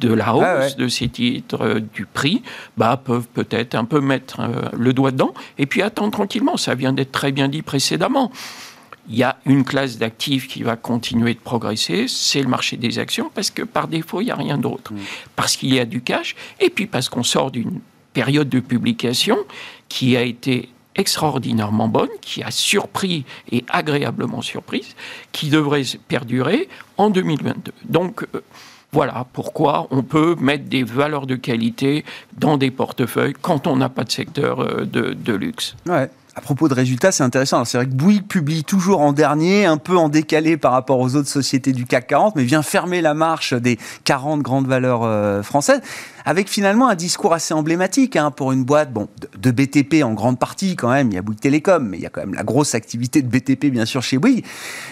de 0.00 0.12
la 0.12 0.34
hausse 0.34 0.76
de 0.76 0.88
ces 0.88 1.08
titres, 1.08 1.80
du 1.94 2.06
prix, 2.06 2.42
bah, 2.76 3.00
peuvent 3.02 3.28
peut-être 3.28 3.74
un 3.74 3.84
peu 3.84 4.00
mettre 4.00 4.40
le 4.76 4.92
doigt 4.92 5.10
dedans 5.10 5.34
et 5.58 5.66
puis 5.66 5.82
attendre 5.82 6.12
tranquillement. 6.12 6.56
Ça 6.56 6.74
vient 6.74 6.92
d'être 6.92 7.12
très 7.12 7.32
bien 7.32 7.48
dit 7.48 7.62
précédemment. 7.62 8.30
Il 9.08 9.16
y 9.16 9.22
a 9.22 9.36
une 9.46 9.64
classe 9.64 9.98
d'actifs 9.98 10.48
qui 10.48 10.64
va 10.64 10.74
continuer 10.74 11.34
de 11.34 11.38
progresser, 11.38 12.06
c'est 12.08 12.42
le 12.42 12.48
marché 12.48 12.76
des 12.76 12.98
actions, 12.98 13.30
parce 13.32 13.50
que 13.50 13.62
par 13.62 13.86
défaut, 13.86 14.20
il 14.20 14.24
n'y 14.24 14.30
a 14.32 14.36
rien 14.36 14.58
d'autre. 14.58 14.92
Mm. 14.92 14.98
Parce 15.36 15.56
qu'il 15.56 15.72
y 15.72 15.78
a 15.78 15.84
du 15.84 16.00
cash, 16.00 16.34
et 16.58 16.70
puis 16.70 16.86
parce 16.86 17.08
qu'on 17.08 17.22
sort 17.22 17.52
d'une 17.52 17.80
période 18.12 18.48
de 18.48 18.60
publication 18.60 19.38
qui 19.88 20.16
a 20.16 20.22
été 20.22 20.70
extraordinairement 20.96 21.88
bonne, 21.88 22.08
qui 22.20 22.42
a 22.42 22.50
surpris 22.50 23.24
et 23.52 23.64
agréablement 23.68 24.42
surprise, 24.42 24.94
qui 25.32 25.48
devrait 25.48 25.84
perdurer 26.08 26.68
en 26.96 27.10
2022. 27.10 27.72
Donc, 27.84 28.24
euh, 28.34 28.40
voilà 28.92 29.26
pourquoi 29.32 29.88
on 29.90 30.02
peut 30.02 30.36
mettre 30.40 30.64
des 30.64 30.82
valeurs 30.82 31.26
de 31.26 31.34
qualité 31.34 32.04
dans 32.38 32.56
des 32.56 32.70
portefeuilles 32.70 33.34
quand 33.40 33.66
on 33.66 33.76
n'a 33.76 33.88
pas 33.88 34.04
de 34.04 34.10
secteur 34.10 34.60
euh, 34.60 34.86
de, 34.86 35.32
luxe. 35.32 35.76
Ouais. 35.86 36.08
À 36.34 36.40
propos 36.40 36.68
de 36.68 36.74
résultats, 36.74 37.12
c'est 37.12 37.22
intéressant. 37.22 37.64
C'est 37.64 37.78
vrai 37.78 37.86
que 37.86 37.94
Bouygues 37.94 38.26
publie 38.26 38.62
toujours 38.62 39.00
en 39.00 39.12
dernier, 39.12 39.64
un 39.64 39.78
peu 39.78 39.96
en 39.96 40.08
décalé 40.08 40.56
par 40.56 40.72
rapport 40.72 40.98
aux 40.98 41.16
autres 41.16 41.28
sociétés 41.28 41.72
du 41.72 41.86
CAC 41.86 42.08
40, 42.08 42.36
mais 42.36 42.44
vient 42.44 42.62
fermer 42.62 43.00
la 43.00 43.14
marche 43.14 43.54
des 43.54 43.78
40 44.04 44.42
grandes 44.42 44.66
valeurs 44.66 45.02
euh, 45.02 45.42
françaises, 45.42 45.80
avec 46.26 46.50
finalement 46.50 46.88
un 46.88 46.96
discours 46.96 47.32
assez 47.32 47.54
emblématique 47.54 48.16
hein, 48.16 48.30
pour 48.30 48.52
une 48.52 48.64
boîte 48.64 48.92
bon, 48.92 49.08
de, 49.38 49.50
BTP 49.50 50.02
en 50.02 50.12
grande 50.12 50.38
partie 50.38 50.76
quand 50.76 50.90
même. 50.90 51.08
Il 51.10 51.14
y 51.14 51.18
a 51.18 51.22
Bouygues 51.22 51.40
Télécom, 51.40 51.88
mais 51.88 51.96
il 51.96 52.02
y 52.02 52.06
a 52.06 52.10
quand 52.10 52.20
même 52.20 52.34
la 52.34 52.42
grosse 52.42 52.74
activité 52.74 53.22
de 53.22 53.28
BTP 53.28 53.66
bien 53.66 53.86
sûr 53.86 54.02
chez 54.02 54.18
Bouygues. 54.18 54.44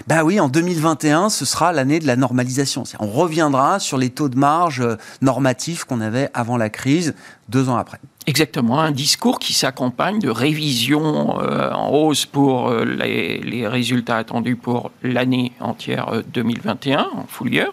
Ben 0.07 0.23
oui, 0.23 0.41
en 0.41 0.49
2021, 0.49 1.29
ce 1.29 1.45
sera 1.45 1.73
l'année 1.73 1.99
de 1.99 2.07
la 2.07 2.17
normalisation. 2.17 2.85
On 3.01 3.09
reviendra 3.09 3.81
sur 3.81 3.99
les 3.99 4.11
taux 4.11 4.29
de 4.29 4.39
marge 4.39 4.81
euh, 4.81 4.97
normatifs 5.21 5.85
qu'on 5.85 6.01
avait 6.01 6.31
avant 6.33 6.57
la 6.57 6.71
crise, 6.71 7.15
deux 7.49 7.69
ans 7.69 7.77
après. 7.77 7.99
Exactement, 8.27 8.81
un 8.81 8.91
discours 8.91 9.39
qui 9.39 9.53
s'accompagne 9.53 10.19
de 10.19 10.31
révisions 10.31 11.43
euh, 11.43 11.71
en 11.73 11.91
hausse 11.91 12.25
pour 12.25 12.71
euh, 12.71 12.85
les, 12.87 13.69
résultats 13.69 14.17
attendus 14.17 14.57
pour 14.57 14.93
l'année 15.03 15.53
entière 15.61 16.23
2021, 16.33 17.01
euh, 17.01 17.03
en 17.19 17.27
full 17.27 17.53
year. 17.53 17.71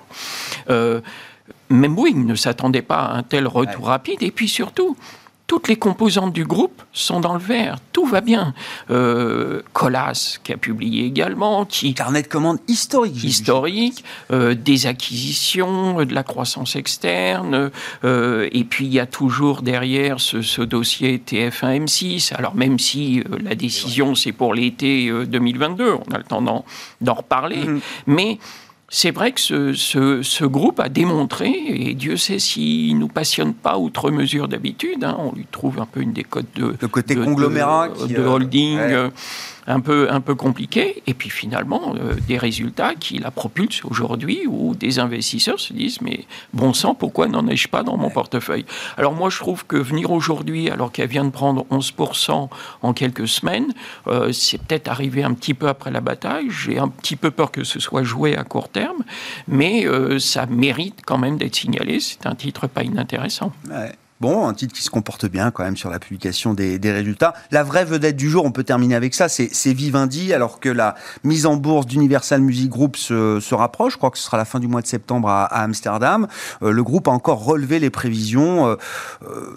Même 1.71 1.95
Boeing 1.95 2.25
ne 2.25 2.35
s'attendait 2.35 2.81
pas 2.81 2.99
à 2.99 3.17
un 3.17 3.23
tel 3.23 3.47
retour 3.47 3.87
rapide, 3.87 4.21
et 4.21 4.31
puis 4.31 4.47
surtout, 4.47 4.95
toutes 5.51 5.67
les 5.67 5.75
composantes 5.75 6.31
du 6.31 6.45
groupe 6.45 6.81
sont 6.93 7.19
dans 7.19 7.33
le 7.33 7.39
vert. 7.41 7.79
Tout 7.91 8.05
va 8.05 8.21
bien. 8.21 8.53
Euh, 8.89 9.61
Colas, 9.73 10.39
qui 10.45 10.53
a 10.53 10.57
publié 10.57 11.03
également, 11.05 11.65
qui 11.65 11.93
carnet 11.93 12.21
de 12.21 12.29
commandes 12.29 12.59
historique, 12.69 13.21
historique, 13.21 14.05
euh, 14.31 14.55
des 14.55 14.87
acquisitions, 14.87 15.99
euh, 15.99 16.05
de 16.05 16.13
la 16.13 16.23
croissance 16.23 16.77
externe, 16.77 17.69
euh, 18.05 18.47
et 18.53 18.63
puis 18.63 18.85
il 18.85 18.93
y 18.93 18.99
a 19.01 19.05
toujours 19.05 19.61
derrière 19.61 20.21
ce, 20.21 20.41
ce 20.41 20.61
dossier 20.61 21.17
TF1 21.17 21.83
M6. 21.83 22.33
Alors 22.33 22.55
même 22.55 22.79
si 22.79 23.21
la 23.43 23.53
décision 23.53 24.15
c'est 24.15 24.31
pour 24.31 24.53
l'été 24.53 25.11
2022, 25.11 25.95
on 26.07 26.13
a 26.13 26.17
le 26.17 26.23
temps 26.23 26.41
d'en 27.01 27.13
reparler, 27.13 27.65
mm-hmm. 27.65 27.81
mais 28.07 28.39
c'est 28.93 29.11
vrai 29.11 29.31
que 29.31 29.39
ce, 29.39 30.43
groupe 30.43 30.81
a 30.81 30.89
démontré, 30.89 31.49
et 31.49 31.93
Dieu 31.93 32.17
sait 32.17 32.39
s'il 32.39 32.95
ne 32.95 32.99
nous 32.99 33.07
passionne 33.07 33.53
pas 33.53 33.77
outre 33.77 34.11
mesure 34.11 34.49
d'habitude, 34.49 35.05
hein, 35.05 35.15
on 35.17 35.31
lui 35.31 35.47
trouve 35.49 35.79
un 35.79 35.85
peu 35.85 36.01
une 36.01 36.11
des 36.11 36.25
codes 36.25 36.45
de, 36.55 36.75
le 36.77 36.87
côté 36.89 37.15
conglomérat, 37.15 37.87
de, 37.87 38.17
euh, 38.17 38.27
holding. 38.27 38.77
Euh, 38.77 39.09
un 39.67 39.79
peu, 39.79 40.11
un 40.11 40.21
peu 40.21 40.35
compliqué, 40.35 41.03
et 41.07 41.13
puis 41.13 41.29
finalement 41.29 41.95
euh, 41.95 42.15
des 42.27 42.37
résultats 42.37 42.95
qui 42.95 43.17
la 43.19 43.31
propulsent 43.31 43.83
aujourd'hui, 43.85 44.41
où 44.47 44.75
des 44.75 44.99
investisseurs 44.99 45.59
se 45.59 45.73
disent 45.73 46.01
mais 46.01 46.25
bon 46.53 46.73
sang, 46.73 46.95
pourquoi 46.95 47.27
n'en 47.27 47.47
ai-je 47.47 47.67
pas 47.67 47.83
dans 47.83 47.97
mon 47.97 48.09
portefeuille? 48.09 48.65
Alors 48.97 49.13
moi 49.13 49.29
je 49.29 49.37
trouve 49.37 49.65
que 49.65 49.77
venir 49.77 50.11
aujourd'hui, 50.11 50.69
alors 50.69 50.91
qu'elle 50.91 51.09
vient 51.09 51.25
de 51.25 51.29
prendre 51.29 51.65
11% 51.71 52.49
en 52.81 52.93
quelques 52.93 53.27
semaines, 53.27 53.73
euh, 54.07 54.31
c'est 54.31 54.59
peut-être 54.61 54.87
arrivé 54.87 55.23
un 55.23 55.33
petit 55.33 55.53
peu 55.53 55.67
après 55.67 55.91
la 55.91 56.01
bataille, 56.01 56.47
j'ai 56.49 56.79
un 56.79 56.87
petit 56.87 57.15
peu 57.15 57.31
peur 57.31 57.51
que 57.51 57.63
ce 57.63 57.79
soit 57.79 58.03
joué 58.03 58.35
à 58.35 58.43
court 58.43 58.69
terme, 58.69 59.03
mais 59.47 59.85
euh, 59.85 60.19
ça 60.19 60.45
mérite 60.45 60.99
quand 61.05 61.17
même 61.17 61.37
d'être 61.37 61.55
signalé, 61.55 61.99
c'est 61.99 62.25
un 62.25 62.35
titre 62.35 62.67
pas 62.67 62.83
inintéressant. 62.83 63.51
Bon, 64.21 64.47
un 64.47 64.53
titre 64.53 64.75
qui 64.75 64.83
se 64.83 64.91
comporte 64.91 65.25
bien 65.25 65.49
quand 65.49 65.63
même 65.63 65.75
sur 65.75 65.89
la 65.89 65.97
publication 65.97 66.53
des, 66.53 66.77
résultats. 66.83 67.33
La 67.49 67.63
vraie 67.63 67.85
vedette 67.85 68.15
du 68.15 68.29
jour, 68.29 68.45
on 68.45 68.51
peut 68.51 68.63
terminer 68.63 68.93
avec 68.93 69.15
ça, 69.15 69.27
c'est 69.29 69.73
Vivendi, 69.73 70.31
alors 70.31 70.59
que 70.59 70.69
la 70.69 70.93
mise 71.23 71.47
en 71.47 71.55
bourse 71.55 71.87
d'Universal 71.87 72.39
Music 72.39 72.69
Group 72.69 72.97
se, 72.97 73.55
rapproche. 73.55 73.93
Je 73.93 73.97
crois 73.97 74.11
que 74.11 74.19
ce 74.19 74.23
sera 74.23 74.37
la 74.37 74.45
fin 74.45 74.59
du 74.59 74.67
mois 74.67 74.83
de 74.83 74.85
septembre 74.85 75.27
à, 75.27 75.45
Amsterdam. 75.63 76.27
Euh, 76.61 76.71
le 76.71 76.83
groupe 76.83 77.07
a 77.07 77.11
encore 77.11 77.43
relevé 77.43 77.79
les 77.79 77.89
prévisions 77.89 78.67
euh, 78.67 78.75
euh, 79.23 79.55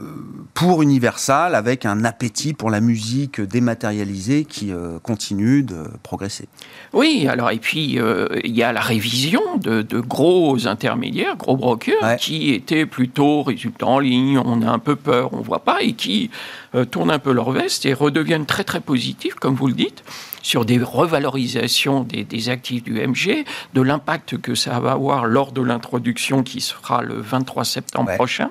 pour 0.55 0.81
Universal 0.81 1.55
avec 1.55 1.85
un 1.85 2.03
appétit 2.03 2.55
pour 2.55 2.70
la 2.70 2.81
musique 2.81 3.42
dématérialisée 3.42 4.46
qui 4.46 4.72
continue 5.03 5.62
de 5.62 5.85
progresser. 6.03 6.48
Oui, 6.94 7.27
alors 7.29 7.50
et 7.50 7.59
puis 7.59 7.98
il 8.44 8.57
y 8.57 8.62
a 8.62 8.72
la 8.72 8.81
révision 8.81 9.42
de, 9.59 10.00
gros 10.00 10.66
intermédiaires, 10.66 11.37
gros 11.37 11.59
brokers, 11.59 12.16
qui 12.18 12.55
étaient 12.55 12.87
plutôt 12.87 13.42
résultats 13.42 13.87
en 13.87 13.98
ligne 13.98 14.38
on 14.53 14.53
a 14.62 14.70
un 14.70 14.78
peu 14.78 14.96
peur, 14.96 15.32
on 15.32 15.38
ne 15.38 15.42
voit 15.42 15.64
pas, 15.64 15.82
et 15.82 15.92
qui 15.92 16.30
euh, 16.74 16.84
tournent 16.84 17.10
un 17.10 17.18
peu 17.18 17.32
leur 17.32 17.50
veste 17.50 17.87
et 17.87 17.94
redeviennent 17.94 18.46
très 18.46 18.64
très 18.64 18.80
positifs, 18.80 19.34
comme 19.34 19.54
vous 19.54 19.68
le 19.68 19.74
dites, 19.74 20.02
sur 20.42 20.64
des 20.64 20.78
revalorisations 20.78 22.04
des, 22.04 22.48
actifs 22.48 22.82
du 22.82 22.94
MG, 22.94 23.44
de 23.72 23.80
l'impact 23.80 24.38
que 24.38 24.54
ça 24.54 24.78
va 24.80 24.92
avoir 24.92 25.26
lors 25.26 25.52
de 25.52 25.62
l'introduction 25.62 26.42
qui 26.42 26.60
sera 26.60 27.02
le 27.02 27.14
23 27.14 27.64
septembre 27.64 28.14
prochain. 28.16 28.50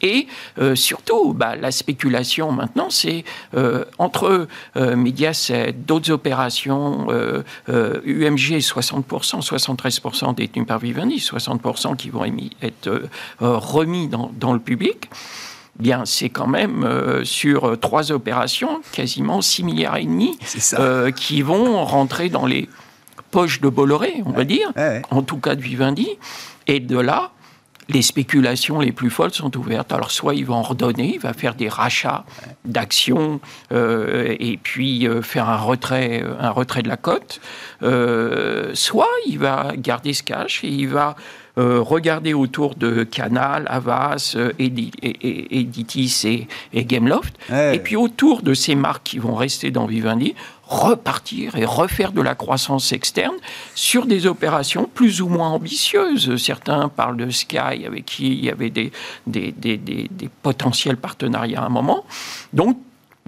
Et 0.00 0.26
euh, 0.58 0.74
surtout, 0.74 1.34
bah, 1.34 1.56
la 1.56 1.70
spéculation 1.70 2.50
maintenant, 2.52 2.88
c'est 2.90 3.24
euh, 3.54 3.84
entre 3.98 4.48
Mediaset, 4.76 5.72
d'autres 5.72 6.10
opérations, 6.10 7.08
UMG 7.68 8.58
60%, 8.58 9.02
73% 9.42 10.34
détenus 10.34 10.66
par 10.66 10.78
Vivendi, 10.78 11.16
60% 11.16 11.96
qui 11.96 12.10
vont 12.10 12.24
être 12.62 13.02
remis 13.40 14.08
dans, 14.08 14.30
dans 14.38 14.52
le 14.52 14.60
public 14.60 15.10
bien 15.78 16.04
c'est 16.04 16.28
quand 16.28 16.46
même 16.46 16.84
euh, 16.84 17.24
sur 17.24 17.68
euh, 17.68 17.76
trois 17.76 18.12
opérations, 18.12 18.80
quasiment 18.92 19.40
6 19.40 19.64
milliards 19.64 19.96
et 19.96 20.04
demi 20.04 20.38
euh, 20.78 21.10
qui 21.10 21.42
vont 21.42 21.84
rentrer 21.84 22.28
dans 22.28 22.46
les 22.46 22.68
poches 23.30 23.60
de 23.60 23.68
Bolloré, 23.68 24.22
on 24.24 24.30
va 24.30 24.44
dire, 24.44 24.72
en 25.10 25.22
tout 25.22 25.36
cas 25.36 25.54
de 25.54 25.60
Vivendi. 25.60 26.08
Et 26.66 26.80
de 26.80 26.98
là, 26.98 27.30
les 27.90 28.00
spéculations 28.00 28.80
les 28.80 28.92
plus 28.92 29.10
folles 29.10 29.32
sont 29.32 29.54
ouvertes. 29.56 29.92
Alors, 29.92 30.10
soit 30.10 30.34
il 30.34 30.46
va 30.46 30.54
en 30.54 30.62
redonner, 30.62 31.14
il 31.14 31.20
va 31.20 31.34
faire 31.34 31.54
des 31.54 31.68
rachats 31.68 32.24
d'actions 32.64 33.40
et 33.70 34.58
puis 34.62 35.06
faire 35.22 35.50
un 35.50 35.58
retrait, 35.58 36.24
un 36.40 36.50
retrait 36.50 36.82
de 36.82 36.88
la 36.88 36.96
cote, 36.96 37.40
soit 38.74 39.10
il 39.26 39.38
va 39.38 39.72
garder 39.76 40.14
ce 40.14 40.22
cash 40.22 40.64
et 40.64 40.68
il 40.68 40.88
va 40.88 41.16
euh, 41.58 41.80
regardez 41.80 42.34
autour 42.34 42.74
de 42.76 43.04
Canal, 43.04 43.66
Avas, 43.68 44.34
euh, 44.36 44.52
Editis 44.58 46.22
et, 46.24 46.48
et 46.72 46.84
Gameloft. 46.84 47.34
Et 47.74 47.78
puis 47.78 47.96
autour 47.96 48.42
de 48.42 48.54
ces 48.54 48.74
marques 48.74 49.02
qui 49.04 49.18
vont 49.18 49.34
rester 49.34 49.70
dans 49.70 49.86
Vivendi, 49.86 50.34
repartir 50.66 51.56
et 51.56 51.64
refaire 51.64 52.12
de 52.12 52.20
la 52.20 52.34
croissance 52.34 52.92
externe 52.92 53.34
sur 53.74 54.06
des 54.06 54.26
opérations 54.26 54.88
plus 54.92 55.22
ou 55.22 55.28
moins 55.28 55.48
ambitieuses. 55.48 56.36
Certains 56.36 56.88
parlent 56.88 57.16
de 57.16 57.30
Sky, 57.30 57.86
avec 57.86 58.04
qui 58.04 58.28
il 58.28 58.44
y 58.44 58.50
avait 58.50 58.70
des, 58.70 58.92
des, 59.26 59.52
des, 59.52 59.76
des 59.76 60.28
potentiels 60.42 60.98
partenariats 60.98 61.62
à 61.62 61.66
un 61.66 61.70
moment. 61.70 62.04
Donc, 62.52 62.78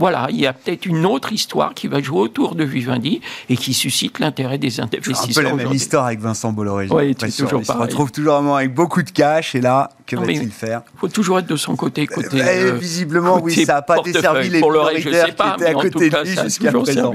voilà, 0.01 0.29
il 0.31 0.41
y 0.41 0.47
a 0.47 0.55
peut-être 0.55 0.87
une 0.87 1.05
autre 1.05 1.31
histoire 1.31 1.75
qui 1.75 1.87
va 1.87 2.01
jouer 2.01 2.21
autour 2.21 2.55
de 2.55 2.65
Vivendi 2.65 3.21
et 3.51 3.57
qui 3.59 3.75
suscite 3.75 4.19
l'intérêt 4.19 4.57
des 4.57 4.81
investisseurs. 4.81 5.29
Un 5.29 5.35
peu 5.35 5.43
la 5.43 5.55
même 5.55 5.75
histoire 5.75 6.07
avec 6.07 6.21
Vincent 6.21 6.53
Bolloré. 6.53 6.89
Oui, 6.91 7.15
toujours 7.15 7.61
Il 7.61 7.67
se 7.67 7.73
retrouve 7.73 8.11
toujours 8.11 8.37
avec 8.37 8.73
beaucoup 8.73 9.03
de 9.03 9.11
cash 9.11 9.55
et 9.55 9.61
là, 9.61 9.91
que 10.07 10.17
va-t-il 10.17 10.51
faire? 10.53 10.81
Il 10.95 11.01
faut 11.01 11.09
toujours 11.09 11.41
être 11.41 11.49
de 11.49 11.57
son 11.57 11.77
côté. 11.77 12.07
côté 12.07 12.39
eh, 12.39 12.41
euh, 12.41 12.73
visiblement, 12.73 13.41
oui, 13.43 13.67
ça 13.67 13.75
n'a 13.75 13.83
pas 13.83 14.01
desservi 14.01 14.49
les 14.49 14.61
prioritaires 14.61 15.35
qui 15.35 15.43
étaient 15.43 15.67
à 15.67 15.75
côté 15.75 16.09
de 16.09 16.25
lui 16.25 16.43
jusqu'à 16.45 16.73
présent. 16.73 17.13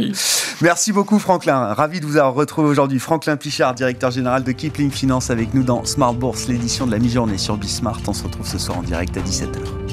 Merci 0.61 0.91
beaucoup, 0.91 1.17
Franklin. 1.17 1.73
Ravi 1.73 1.99
de 1.99 2.05
vous 2.05 2.17
avoir 2.17 2.35
retrouvé 2.35 2.69
aujourd'hui. 2.69 2.99
Franklin 2.99 3.35
Pichard, 3.35 3.73
directeur 3.73 4.11
général 4.11 4.43
de 4.43 4.51
Kipling 4.51 4.91
Finance, 4.91 5.31
avec 5.31 5.55
nous 5.55 5.63
dans 5.63 5.83
Smart 5.85 6.13
Bourse, 6.13 6.47
l'édition 6.47 6.85
de 6.85 6.91
la 6.91 6.99
mi-journée 6.99 7.39
sur 7.39 7.57
Bismart. 7.57 7.99
On 8.07 8.13
se 8.13 8.23
retrouve 8.23 8.45
ce 8.45 8.59
soir 8.59 8.77
en 8.77 8.83
direct 8.83 9.17
à 9.17 9.21
17h. 9.21 9.84